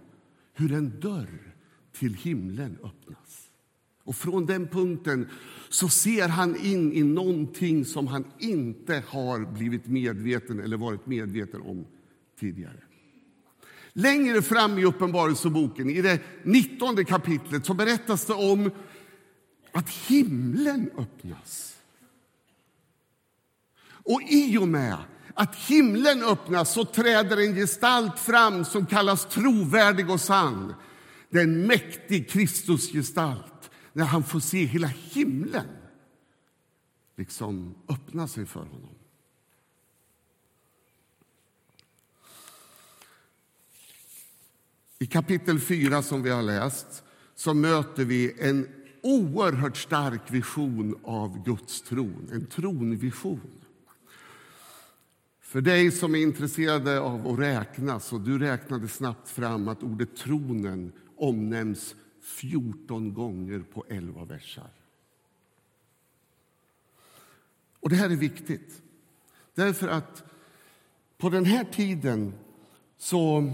hur 0.55 0.73
en 0.73 1.01
dörr 1.01 1.55
till 1.93 2.15
himlen 2.15 2.79
öppnas. 2.85 3.51
Och 4.05 4.17
från 4.17 4.47
den 4.47 4.69
punkten 4.69 5.29
så 5.69 5.89
ser 5.89 6.29
han 6.29 6.57
in 6.57 6.93
i 6.93 7.03
någonting 7.03 7.85
som 7.85 8.07
han 8.07 8.25
inte 8.39 9.03
har 9.09 9.53
blivit 9.53 9.87
medveten 9.87 10.61
eller 10.61 10.77
varit 10.77 11.07
medveten 11.07 11.61
om 11.63 11.87
tidigare. 12.41 12.83
Längre 13.93 14.43
fram 14.43 14.79
i 14.79 14.85
Uppenbarelseboken, 14.85 15.91
i 15.91 16.03
det 16.03 16.21
19 16.43 17.05
kapitlet, 17.05 17.67
så 17.67 17.75
berättas 17.75 18.27
det 18.27 18.35
om 18.35 18.71
att 19.73 19.89
himlen 19.89 20.91
öppnas. 20.97 21.77
Och 23.89 24.23
i 24.23 24.59
och 24.59 24.69
med 24.69 24.97
att 25.37 25.55
himlen 25.55 26.23
öppnas 26.23 26.73
så 26.73 26.85
träder 26.85 27.37
en 27.37 27.55
gestalt 27.55 28.19
fram 28.19 28.65
som 28.65 28.87
kallas 28.87 29.27
trovärdig 29.27 30.11
och 30.11 30.21
sann. 30.21 30.75
Det 31.31 31.39
är 31.39 31.43
en 31.43 31.67
mäktig 31.67 32.31
Kristusgestalt 32.31 33.71
när 33.93 34.05
han 34.05 34.25
får 34.25 34.41
se 34.41 34.65
hela 34.65 34.87
himlen 34.87 35.67
liksom 37.17 37.75
öppna 37.89 38.29
sig 38.29 38.47
för 38.47 38.61
honom. 38.61 38.95
I 44.99 45.07
kapitel 45.07 45.61
4 45.61 46.03
som 46.03 46.23
vi 46.23 46.31
har 46.31 46.43
läst 46.43 47.05
så 47.35 47.55
möter 47.55 48.05
vi 48.05 48.37
en 48.41 48.69
oerhört 49.03 49.77
stark 49.77 50.31
vision 50.31 51.01
av 51.05 51.45
Guds 51.45 51.83
tron, 51.83 52.29
en 52.33 52.47
tronvision. 52.47 53.66
För 55.47 55.61
dig 55.61 55.91
som 55.91 56.15
är 56.15 56.19
intresserade 56.19 57.01
av 57.01 57.29
att 57.29 57.39
räkna, 57.39 58.01
så 58.01 58.19
du 58.19 58.39
räknade 58.39 58.89
snabbt 58.89 59.29
fram 59.29 59.69
att 59.69 59.83
ordet 59.83 60.17
tronen 60.17 60.93
omnämns 61.17 61.95
14 62.23 63.15
gånger 63.15 63.61
på 63.61 63.85
11 63.89 64.25
versar. 64.25 64.71
Och 67.81 67.91
Det 67.91 67.97
här 67.97 68.11
är 68.11 68.17
viktigt, 68.17 68.83
därför 69.55 69.89
att 69.89 70.25
på 71.19 71.31
den 71.31 71.45
här 71.45 71.65
tiden 71.65 72.33
så 72.99 73.53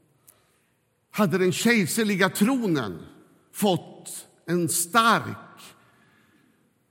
hade 1.10 1.38
den 1.38 1.52
kejserliga 1.52 2.28
tronen 2.28 2.98
fått 3.52 4.26
en 4.46 4.68
stark 4.68 5.74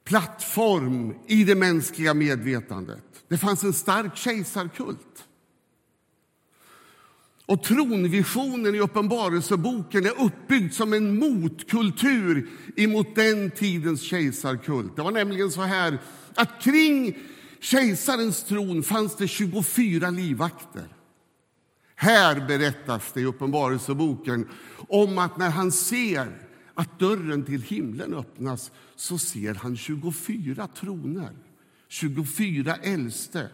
plattform 0.03 1.15
i 1.27 1.43
det 1.43 1.55
mänskliga 1.55 2.13
medvetandet. 2.13 3.14
Det 3.27 3.37
fanns 3.37 3.63
en 3.63 3.73
stark 3.73 4.17
kejsarkult. 4.17 5.27
Och 7.45 7.63
tronvisionen 7.63 8.75
i 8.75 8.79
Uppenbarelseboken 8.79 10.05
är 10.05 10.21
uppbyggd 10.21 10.73
som 10.73 10.93
en 10.93 11.19
motkultur 11.19 12.49
emot 12.75 13.15
den 13.15 13.51
tidens 13.51 14.01
kejsarkult. 14.01 14.95
Det 14.95 15.01
var 15.01 15.11
nämligen 15.11 15.51
så 15.51 15.61
här 15.61 15.99
att 16.35 16.61
kring 16.61 17.17
kejsarens 17.59 18.43
tron 18.43 18.83
fanns 18.83 19.15
det 19.15 19.27
24 19.27 20.09
livvakter. 20.09 20.95
Här 21.95 22.47
berättas 22.47 23.11
det 23.13 23.21
i 23.21 23.25
Uppenbarelseboken 23.25 24.49
om 24.87 25.17
att 25.17 25.37
när 25.37 25.49
han 25.49 25.71
ser 25.71 26.47
att 26.73 26.99
dörren 26.99 27.45
till 27.45 27.61
himlen 27.61 28.13
öppnas 28.13 28.71
så 28.95 29.17
ser 29.17 29.53
han 29.53 29.77
24 29.77 30.67
troner, 30.67 31.33
24 31.87 32.75
äldste 32.75 33.49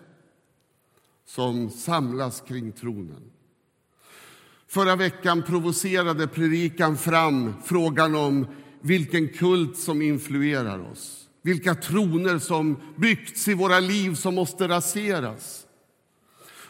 som 1.25 1.69
samlas 1.69 2.41
kring 2.47 2.71
tronen. 2.71 3.31
Förra 4.67 4.95
veckan 4.95 5.43
provocerade 5.43 6.27
predikan 6.27 6.97
fram 6.97 7.53
frågan 7.65 8.15
om 8.15 8.47
vilken 8.81 9.27
kult 9.27 9.77
som 9.77 10.01
influerar 10.01 10.91
oss. 10.91 11.27
Vilka 11.41 11.75
troner 11.75 12.39
som 12.39 12.79
byggts 12.97 13.47
i 13.47 13.53
våra 13.53 13.79
liv 13.79 14.15
som 14.15 14.35
måste 14.35 14.67
raseras. 14.67 15.65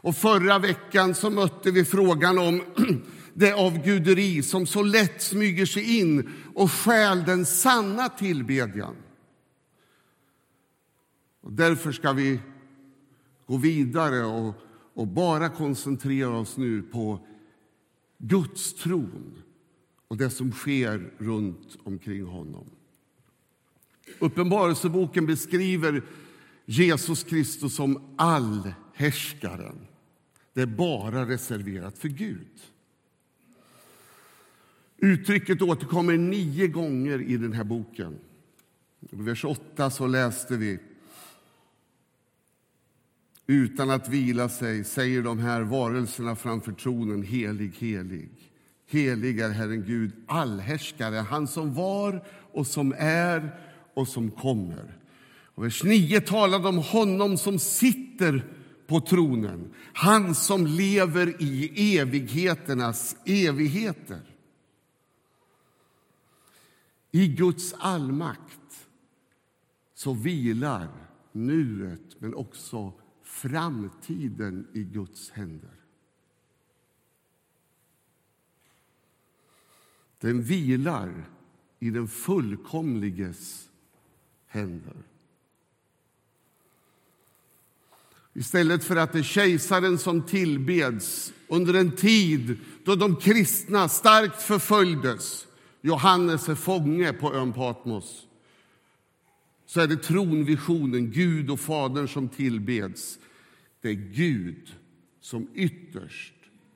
Och 0.02 0.16
förra 0.16 0.60
veckan 0.60 1.16
så 1.16 1.30
mötte 1.30 1.72
vi 1.72 1.86
frågan 1.86 2.40
om 2.40 2.62
det 3.34 3.54
avguderi 3.54 4.44
som 4.44 4.66
så 4.68 4.84
lätt 4.84 5.22
smyger 5.22 5.66
sig 5.66 6.00
in 6.00 6.30
och 6.56 6.72
stjäl 6.72 7.24
den 7.24 7.46
sanna 7.46 8.10
tillbedjan. 8.10 8.96
Och 11.42 11.52
därför 11.54 11.92
ska 11.92 12.14
vi 12.14 12.40
gå 13.46 13.58
vidare 13.58 14.26
och, 14.26 14.54
och 14.94 15.08
bara 15.08 15.50
koncentrera 15.50 16.38
oss 16.38 16.58
nu 16.58 16.82
på 16.82 17.20
Guds 18.18 18.74
tron 18.74 19.42
och 20.08 20.18
det 20.18 20.30
som 20.30 20.52
sker 20.52 21.14
runt 21.18 21.78
omkring 21.84 22.24
honom. 22.24 22.70
Uppenbarelseboken 24.20 25.26
beskriver 25.26 26.04
Jesus 26.66 27.24
Kristus 27.24 27.76
som 27.76 28.16
allhärskaren. 28.18 29.88
Det 30.54 30.62
är 30.62 30.66
bara 30.66 31.26
reserverat 31.26 31.98
för 31.98 32.10
Gud. 32.10 32.62
Uttrycket 34.98 35.62
återkommer 35.62 36.18
nio 36.18 36.68
gånger 36.68 37.22
i 37.22 37.38
den 37.38 37.54
här 37.54 37.64
boken. 37.64 38.20
I 39.00 39.16
vers 39.16 39.46
8 39.46 39.90
så 39.90 40.08
läste 40.08 40.58
vi 40.58 40.80
utan 43.52 43.90
att 43.90 44.10
vila 44.10 44.50
sig 44.50 44.84
säger 44.84 45.22
de 45.22 45.40
här 45.40 45.62
varelserna 45.62 46.36
framför 46.36 46.72
tronen 46.72 47.24
helig, 47.24 47.74
helig. 47.78 48.30
Helig 48.88 49.40
är 49.40 49.50
Herren 49.50 49.84
Gud, 49.84 50.12
allhärskare, 50.28 51.16
han 51.16 51.48
som 51.48 51.74
var 51.74 52.26
och 52.52 52.68
som 52.68 52.94
är 52.98 53.56
och 53.94 54.08
som 54.08 54.32
kommer. 54.32 54.98
Och 55.56 55.64
vers 55.66 55.84
9 55.84 56.22
talar 56.22 56.68
om 56.68 56.78
honom 56.78 57.38
som 57.38 57.60
sitter 57.60 58.46
på 58.88 59.02
tronen, 59.02 59.74
han 59.94 60.36
som 60.36 60.68
lever 60.68 61.42
i 61.42 61.98
evigheternas 61.98 63.16
evigheter. 63.26 64.22
I 67.12 67.28
Guds 67.28 67.74
allmakt 67.80 68.88
så 69.96 70.14
vilar 70.14 70.90
nuet, 71.32 72.16
men 72.20 72.36
också 72.36 72.94
framtiden 73.32 74.68
i 74.74 74.84
Guds 74.84 75.30
händer. 75.30 75.70
Den 80.20 80.44
vilar 80.44 81.24
i 81.80 81.90
den 81.90 82.08
fullkomliges 82.08 83.70
händer. 84.48 84.96
Istället 88.34 88.84
för 88.84 88.96
att 88.96 89.14
det 89.14 89.20
är 89.20 89.24
kejsaren 89.24 89.98
som 89.98 90.22
tillbeds 90.22 91.34
under 91.48 91.74
en 91.74 91.96
tid 91.96 92.60
då 92.86 92.96
de 92.96 93.16
kristna 93.16 93.90
starkt 93.90 94.42
förföljdes 94.42 95.48
Johannes 95.82 96.50
är 96.50 96.56
fånge 96.56 97.14
på 97.14 97.34
ön 97.34 97.54
Patmos 97.54 98.28
så 99.72 99.82
är 99.82 99.88
det 99.88 99.98
tronvisionen, 99.98 101.12
Gud 101.12 101.50
och 101.50 101.60
Fadern, 101.60 102.08
som 102.08 102.30
tillbeds. 102.30 103.20
Det 103.82 103.90
är 103.90 103.94
Gud 103.94 104.76
som 105.22 105.48
ytterst 105.54 106.34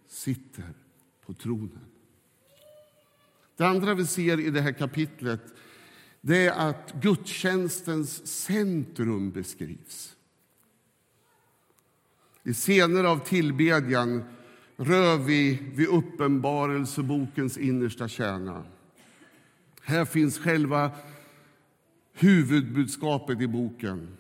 sitter 0.08 0.74
på 1.26 1.34
tronen. 1.34 1.86
Det 3.58 3.68
andra 3.68 3.94
vi 3.94 4.06
ser 4.06 4.40
i 4.40 4.50
det 4.50 4.62
här 4.62 4.72
kapitlet 4.72 5.42
det 6.22 6.48
är 6.48 6.70
att 6.70 6.94
gudstjänstens 7.02 8.28
centrum 8.28 9.32
beskrivs. 9.32 10.16
I 12.44 12.54
scener 12.54 13.04
av 13.04 13.18
tillbedjan 13.18 14.24
rör 14.78 15.18
vi 15.18 15.60
vid 15.74 15.88
Uppenbarelsebokens 15.88 17.58
innersta 17.58 18.08
kärna. 18.08 18.64
Här 19.82 20.06
finns 20.06 20.40
själva 20.40 20.92
huvudbudskapet 22.16 23.42
i 23.42 23.48
boken. 23.48 24.18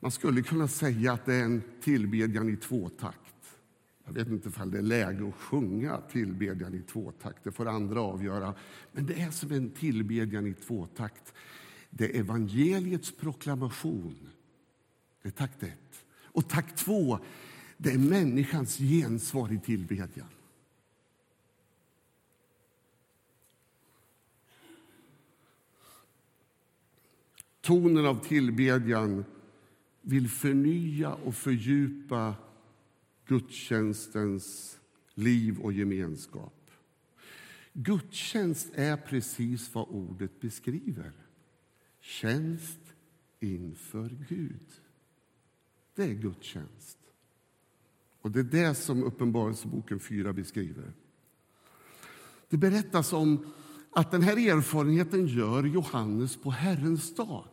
Man 0.00 0.10
skulle 0.10 0.42
kunna 0.42 0.68
säga 0.68 1.12
att 1.12 1.26
det 1.26 1.34
är 1.34 1.44
en 1.44 1.62
tillbedjan 1.80 2.48
i 2.48 2.56
tvåtakt. 2.56 3.18
Jag 4.04 4.12
vet 4.12 4.28
inte 4.28 4.62
om 4.62 4.70
det 4.70 4.78
är 4.78 4.82
läge 4.82 5.28
att 5.28 5.34
sjunga 5.34 6.00
tillbedjan 6.00 6.74
i 6.74 6.82
tvåtakt, 6.82 7.44
det 7.44 7.52
får 7.52 7.68
andra 7.68 8.00
avgöra. 8.00 8.54
Men 8.92 9.06
det 9.06 9.20
är 9.20 9.30
som 9.30 9.52
en 9.52 9.70
tillbedjan 9.70 10.46
i 10.46 10.54
tvåtakt. 10.54 11.34
Det 11.90 12.16
är 12.16 12.20
evangeliets 12.20 13.12
proklamation, 13.12 14.28
det 15.22 15.28
är 15.28 15.32
takt 15.32 15.62
ett. 15.62 16.04
Och 16.22 16.48
takt 16.48 16.76
två, 16.76 17.18
det 17.76 17.90
är 17.90 17.98
människans 17.98 18.76
gensvar 18.78 19.52
i 19.52 19.58
tillbedjan. 19.58 20.28
Tonen 27.68 28.06
av 28.06 28.24
tillbedjan 28.24 29.24
vill 30.02 30.28
förnya 30.28 31.14
och 31.14 31.34
fördjupa 31.34 32.34
gudstjänstens 33.26 34.78
liv 35.14 35.58
och 35.60 35.72
gemenskap. 35.72 36.70
Gudstjänst 37.72 38.68
är 38.74 38.96
precis 38.96 39.74
vad 39.74 39.88
ordet 39.88 40.40
beskriver. 40.40 41.12
Tjänst 42.00 42.80
inför 43.40 44.16
Gud. 44.28 44.70
Det 45.94 46.02
är 46.02 46.14
gudstjänst. 46.14 46.98
Och 48.20 48.30
Det 48.30 48.40
är 48.40 48.44
det 48.44 48.74
som 48.74 49.04
Uppenbarelseboken 49.04 50.00
4 50.00 50.32
beskriver. 50.32 50.92
Det 52.48 52.56
berättas 52.56 53.12
om 53.12 53.52
att 53.98 54.10
den 54.10 54.22
här 54.22 54.48
erfarenheten 54.48 55.26
gör 55.26 55.62
Johannes 55.62 56.36
på 56.36 56.50
Herrens 56.50 57.14
dag. 57.14 57.48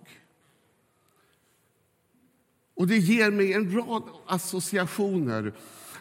Och 2.75 2.87
Det 2.87 2.97
ger 2.97 3.31
mig 3.31 3.53
en 3.53 3.75
rad 3.75 4.03
associationer. 4.27 5.53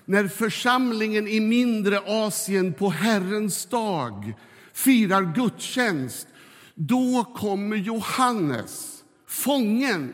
När 0.04 0.28
församlingen 0.28 1.28
i 1.28 1.40
mindre 1.40 2.00
Asien 2.07 2.72
på 2.72 2.90
Herrens 2.90 3.66
dag 3.66 4.35
firar 4.72 5.35
gudstjänst 5.35 6.28
då 6.74 7.24
kommer 7.37 7.76
Johannes, 7.76 9.04
fången, 9.26 10.12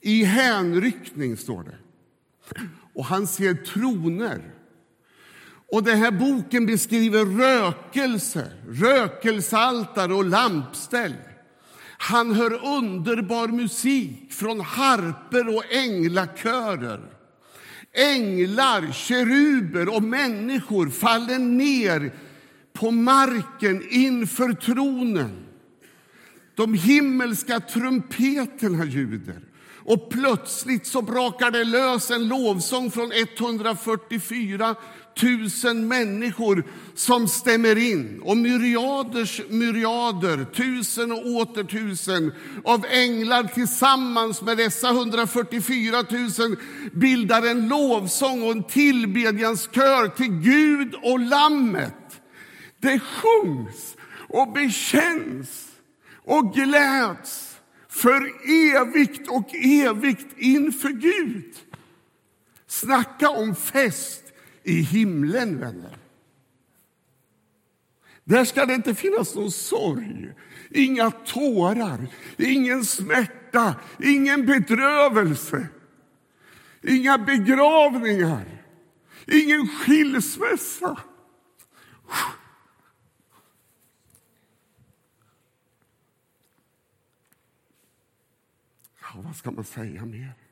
i 0.00 0.24
hänryckning, 0.24 1.36
står 1.36 1.62
det. 1.62 1.78
Och 2.94 3.04
han 3.04 3.26
ser 3.26 3.54
troner 3.54 4.53
och 5.72 5.82
den 5.82 5.98
här 5.98 6.10
boken 6.10 6.66
beskriver 6.66 7.24
rökelse, 7.24 8.52
rökelsealtare 8.68 10.14
och 10.14 10.24
lampställ. 10.24 11.14
Han 11.98 12.34
hör 12.34 12.66
underbar 12.66 13.48
musik 13.48 14.32
från 14.32 14.60
harper 14.60 15.56
och 15.56 15.72
änglakörer. 15.72 17.00
Änglar, 17.92 18.92
keruber 18.92 19.96
och 19.96 20.02
människor 20.02 20.90
faller 20.90 21.38
ner 21.38 22.12
på 22.72 22.90
marken 22.90 23.82
inför 23.90 24.52
tronen. 24.52 25.46
De 26.54 26.74
himmelska 26.74 27.60
trumpeterna 27.60 28.84
ljuder. 28.84 29.40
Och 29.86 30.10
plötsligt 30.10 30.86
så 30.86 31.02
brakar 31.02 31.50
det 31.50 31.64
lös 31.64 32.10
en 32.10 32.28
lovsång 32.28 32.90
från 32.90 33.12
144 33.12 34.74
tusen 35.16 35.88
människor 35.88 36.64
som 36.94 37.28
stämmer 37.28 37.78
in 37.78 38.20
och 38.22 38.36
myriaders 38.36 39.40
myriader, 39.48 40.44
tusen 40.44 41.12
och 41.12 41.26
åter 41.26 41.64
tusen 41.64 42.32
av 42.64 42.86
änglar 42.90 43.44
tillsammans 43.44 44.42
med 44.42 44.56
dessa 44.56 44.90
144 44.90 46.04
000 46.38 46.56
bildar 46.92 47.46
en 47.46 47.68
lovsång 47.68 48.42
och 48.42 48.52
en 48.52 48.64
tillbedjanskör 48.64 50.08
till 50.08 50.30
Gud 50.30 50.94
och 51.02 51.20
Lammet. 51.20 52.20
Det 52.80 53.00
sjungs 53.00 53.96
och 54.28 54.52
bekänns 54.52 55.68
och 56.24 56.54
gläds 56.54 57.56
för 57.88 58.32
evigt 58.76 59.28
och 59.28 59.54
evigt 59.54 60.38
inför 60.38 60.88
Gud. 60.88 61.54
Snacka 62.66 63.30
om 63.30 63.54
fest 63.54 64.23
i 64.64 64.80
himlen, 64.80 65.60
vänner. 65.60 65.98
Där 68.24 68.44
ska 68.44 68.66
det 68.66 68.74
inte 68.74 68.94
finnas 68.94 69.34
någon 69.34 69.50
sorg, 69.50 70.32
inga 70.70 71.10
tårar, 71.10 72.06
ingen 72.36 72.84
smärta, 72.84 73.74
ingen 74.02 74.46
bedrövelse, 74.46 75.68
inga 76.82 77.18
begravningar, 77.18 78.64
ingen 79.26 79.68
skilsmässa. 79.68 80.98
Ja, 89.00 89.20
vad 89.24 89.36
ska 89.36 89.50
man 89.50 89.64
säga 89.64 90.04
mer? 90.04 90.43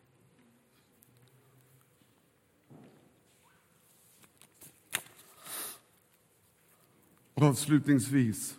Avslutningsvis. 7.42 8.56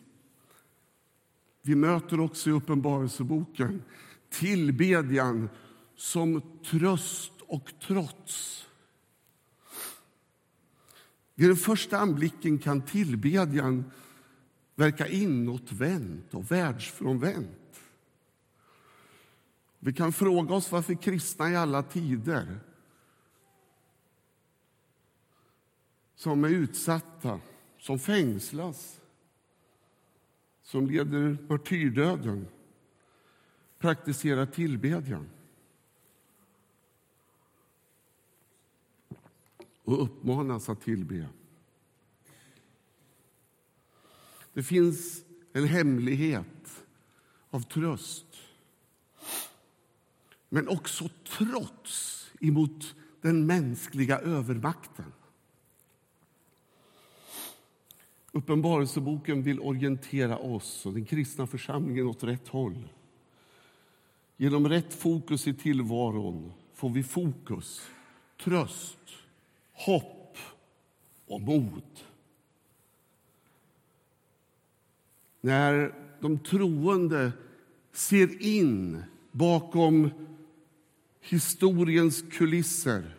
Vi 1.62 1.76
möter 1.76 2.20
också 2.20 2.50
i 2.50 2.54
Uppenbarelseboken 2.54 3.84
tillbedjan 4.30 5.50
som 5.96 6.42
tröst 6.66 7.34
och 7.48 7.74
trots. 7.88 8.66
Vid 11.36 11.50
den 11.50 11.56
första 11.56 11.98
anblicken 11.98 12.60
kan 12.60 12.82
tillbedjan 12.82 13.92
verka 14.76 15.08
inåtvänt 15.08 16.34
och 16.34 16.52
världsfrånvänt. 16.52 17.80
Vi 19.80 19.94
kan 19.94 20.14
fråga 20.14 20.56
oss 20.56 20.72
varför 20.72 20.94
kristna 20.94 21.52
i 21.52 21.56
alla 21.56 21.84
tider 21.84 22.60
som 26.16 26.44
är 26.44 26.50
utsatta 26.50 27.40
som 27.84 28.00
fängslas, 28.00 29.02
som 30.62 30.88
leder 30.88 31.38
martyrdöden, 31.50 32.48
praktiserar 33.80 34.46
tillbedjan 34.46 35.30
och 39.84 40.04
uppmanas 40.04 40.70
att 40.70 40.82
tillbe. 40.82 41.28
Det 44.54 44.64
finns 44.64 45.26
en 45.54 45.68
hemlighet 45.68 46.86
av 47.50 47.62
tröst. 47.62 48.38
Men 50.50 50.68
också 50.68 51.10
trots 51.38 52.28
emot 52.40 52.96
den 53.22 53.46
mänskliga 53.46 54.20
övermakten. 54.20 55.14
Uppenbarelseboken 58.36 59.44
vill 59.44 59.60
orientera 59.60 60.38
oss 60.38 60.86
och 60.86 60.94
den 60.94 61.06
kristna 61.06 61.48
församlingen 61.48 62.08
åt 62.08 62.24
rätt 62.24 62.48
håll. 62.48 62.88
Genom 64.38 64.70
rätt 64.70 64.94
fokus 64.94 65.48
i 65.48 65.54
tillvaron 65.54 66.54
får 66.74 66.90
vi 66.90 67.04
fokus, 67.04 67.82
tröst, 68.44 69.00
hopp 69.74 70.38
och 71.28 71.42
mod. 71.42 71.84
När 75.42 75.96
de 76.20 76.40
troende 76.40 77.32
ser 77.92 78.42
in 78.42 79.04
bakom 79.32 80.10
historiens 81.22 82.24
kulisser 82.32 83.16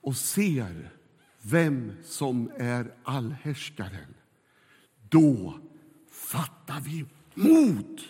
och 0.00 0.16
ser 0.16 0.93
vem 1.46 1.92
som 2.04 2.50
är 2.58 2.94
allhärskaren, 3.02 4.14
då 5.08 5.58
fattar 6.10 6.80
vi 6.80 7.04
mod. 7.34 8.00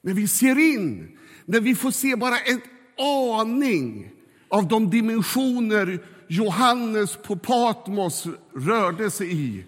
När 0.00 0.14
vi 0.14 0.28
ser 0.28 0.58
in, 0.58 1.18
när 1.44 1.60
vi 1.60 1.74
får 1.74 1.90
se 1.90 2.16
bara 2.16 2.38
en 2.38 2.60
aning 3.40 4.10
av 4.48 4.68
de 4.68 4.90
dimensioner 4.90 6.06
Johannes 6.28 7.16
på 7.16 7.36
Patmos 7.36 8.26
rörde 8.54 9.10
sig 9.10 9.32
i, 9.32 9.64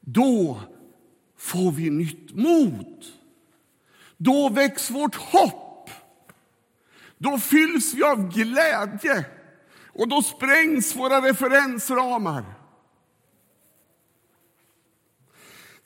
då 0.00 0.60
får 1.36 1.72
vi 1.72 1.90
nytt 1.90 2.34
mod. 2.34 3.04
Då 4.16 4.48
väcks 4.48 4.90
vårt 4.90 5.14
hopp. 5.14 5.90
Då 7.18 7.38
fylls 7.38 7.94
vi 7.94 8.02
av 8.02 8.32
glädje 8.34 9.24
och 9.98 10.08
då 10.08 10.22
sprängs 10.22 10.96
våra 10.96 11.20
referensramar. 11.20 12.44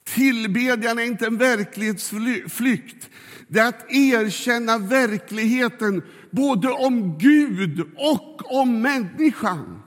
Tillbedjan 0.05 0.98
är 0.98 1.03
inte 1.03 1.27
en 1.27 1.37
verklighetsflykt. 1.38 3.11
Det 3.48 3.61
är 3.61 3.68
att 3.68 3.92
erkänna 3.92 4.79
verkligheten 4.79 6.03
både 6.31 6.70
om 6.70 7.18
Gud 7.18 7.81
och 7.96 8.61
om 8.61 8.81
människan. 8.83 9.83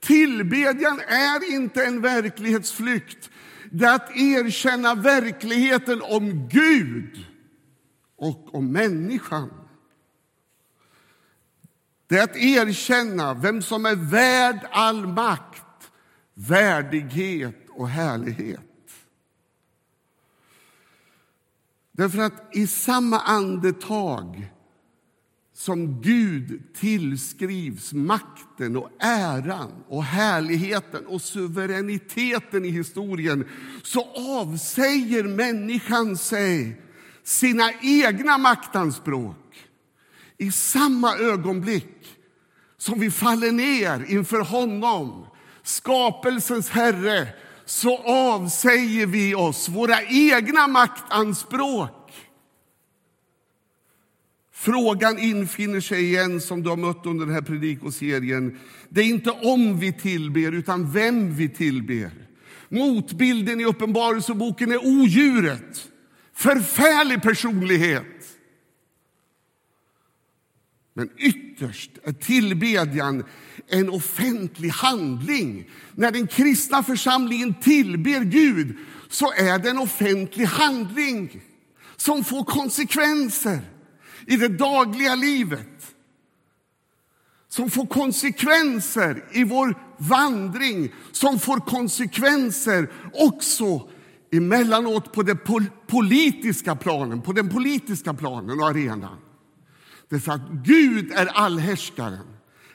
Tillbedjan 0.00 1.00
är 1.00 1.54
inte 1.54 1.84
en 1.84 2.00
verklighetsflykt. 2.00 3.30
Det 3.70 3.84
är 3.84 3.94
att 3.94 4.16
erkänna 4.16 4.94
verkligheten 4.94 6.02
om 6.02 6.48
Gud 6.48 7.24
och 8.16 8.54
om 8.54 8.72
människan. 8.72 9.65
Det 12.08 12.18
är 12.18 12.24
att 12.24 12.36
erkänna 12.36 13.34
vem 13.34 13.62
som 13.62 13.86
är 13.86 13.96
värd 13.96 14.68
all 14.72 15.06
makt, 15.06 15.90
värdighet 16.34 17.66
och 17.70 17.88
härlighet. 17.88 18.60
Därför 21.92 22.18
att 22.18 22.56
i 22.56 22.66
samma 22.66 23.20
andetag 23.20 24.52
som 25.54 26.02
Gud 26.02 26.74
tillskrivs 26.74 27.92
makten 27.92 28.76
och 28.76 28.90
äran 28.98 29.72
och 29.88 30.04
härligheten 30.04 31.06
och 31.06 31.22
suveräniteten 31.22 32.64
i 32.64 32.68
historien 32.70 33.48
så 33.82 34.08
avsäger 34.14 35.24
människan 35.24 36.16
sig 36.16 36.82
sina 37.22 37.72
egna 37.82 38.38
maktanspråk 38.38 39.68
i 40.38 40.52
samma 40.52 41.16
ögonblick 41.16 41.95
som 42.86 43.00
vi 43.00 43.10
faller 43.10 43.52
ner 43.52 44.04
inför 44.08 44.40
honom, 44.40 45.26
skapelsens 45.62 46.70
Herre, 46.70 47.28
så 47.64 47.98
avsäger 48.04 49.06
vi 49.06 49.34
oss 49.34 49.68
våra 49.68 50.02
egna 50.02 50.66
maktanspråk. 50.66 52.12
Frågan 54.52 55.18
infinner 55.18 55.80
sig 55.80 56.04
igen 56.04 56.40
som 56.40 56.62
du 56.62 56.70
har 56.70 56.76
mött 56.76 57.06
under 57.06 57.26
den 57.26 57.34
här 57.34 57.42
predikoserien. 57.42 58.58
Det 58.88 59.00
är 59.00 59.04
inte 59.04 59.30
om 59.30 59.78
vi 59.78 59.92
tillber, 59.92 60.52
utan 60.52 60.92
vem 60.92 61.34
vi 61.34 61.48
tillber. 61.48 62.10
Motbilden 62.68 63.60
i 63.60 63.64
Uppenbarelseboken 63.64 64.72
är 64.72 64.86
odjuret. 64.86 65.88
Förfärlig 66.34 67.22
personlighet. 67.22 68.15
Men 70.98 71.10
ytterst 71.16 71.90
är 72.04 72.12
tillbedjan 72.12 73.24
en 73.68 73.90
offentlig 73.90 74.68
handling. 74.68 75.70
När 75.94 76.10
den 76.10 76.26
kristna 76.26 76.82
församlingen 76.82 77.54
tillber 77.54 78.20
Gud 78.20 78.76
så 79.08 79.32
är 79.32 79.58
det 79.58 79.70
en 79.70 79.78
offentlig 79.78 80.44
handling 80.44 81.40
som 81.96 82.24
får 82.24 82.44
konsekvenser 82.44 83.60
i 84.26 84.36
det 84.36 84.48
dagliga 84.48 85.14
livet. 85.14 85.94
Som 87.48 87.70
får 87.70 87.86
konsekvenser 87.86 89.24
i 89.32 89.44
vår 89.44 89.74
vandring, 89.98 90.92
som 91.12 91.38
får 91.38 91.56
konsekvenser 91.56 92.90
också 93.12 93.88
emellanåt 94.32 95.12
på 95.12 95.22
det 95.22 95.36
politiska 95.86 96.76
planen, 96.76 97.22
på 97.22 97.32
den 97.32 97.48
politiska 97.48 98.14
planen 98.14 98.60
och 98.60 98.68
arenan. 98.68 99.16
Därför 100.08 100.32
att 100.32 100.50
Gud 100.50 101.12
är 101.12 101.26
allhärskaren. 101.26 102.26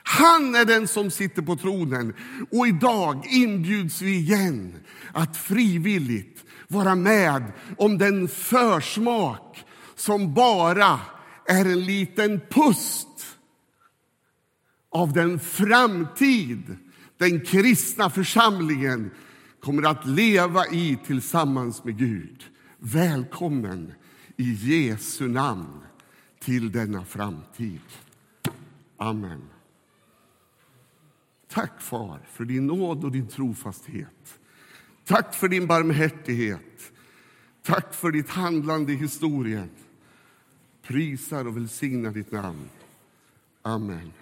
Han 0.02 0.54
är 0.54 0.64
den 0.64 0.88
som 0.88 1.10
sitter 1.10 1.42
på 1.42 1.56
tronen. 1.56 2.14
Och 2.50 2.66
idag 2.66 3.26
inbjuds 3.26 4.02
vi 4.02 4.16
igen 4.16 4.74
att 5.12 5.36
frivilligt 5.36 6.44
vara 6.68 6.94
med 6.94 7.52
om 7.78 7.98
den 7.98 8.28
försmak 8.28 9.64
som 9.96 10.34
bara 10.34 11.00
är 11.46 11.64
en 11.64 11.84
liten 11.84 12.40
pust 12.50 13.08
av 14.90 15.12
den 15.12 15.40
framtid 15.40 16.76
den 17.18 17.40
kristna 17.40 18.10
församlingen 18.10 19.10
kommer 19.60 19.82
att 19.82 20.06
leva 20.06 20.66
i 20.66 20.98
tillsammans 21.06 21.84
med 21.84 21.98
Gud. 21.98 22.44
Välkommen 22.78 23.92
i 24.36 24.52
Jesu 24.52 25.28
namn 25.28 25.82
till 26.42 26.72
denna 26.72 27.04
framtid. 27.04 27.80
Amen. 28.96 29.42
Tack, 31.48 31.80
Far, 31.80 32.20
för 32.26 32.44
din 32.44 32.66
nåd 32.66 33.04
och 33.04 33.12
din 33.12 33.28
trofasthet. 33.28 34.38
Tack 35.04 35.34
för 35.34 35.48
din 35.48 35.66
barmhärtighet. 35.66 36.92
Tack 37.62 37.94
för 37.94 38.10
ditt 38.10 38.28
handlande 38.28 38.92
i 38.92 38.96
historien. 38.96 39.70
Prisar 40.82 41.46
och 41.46 41.56
välsignar 41.56 42.10
ditt 42.10 42.32
namn. 42.32 42.68
Amen. 43.62 44.12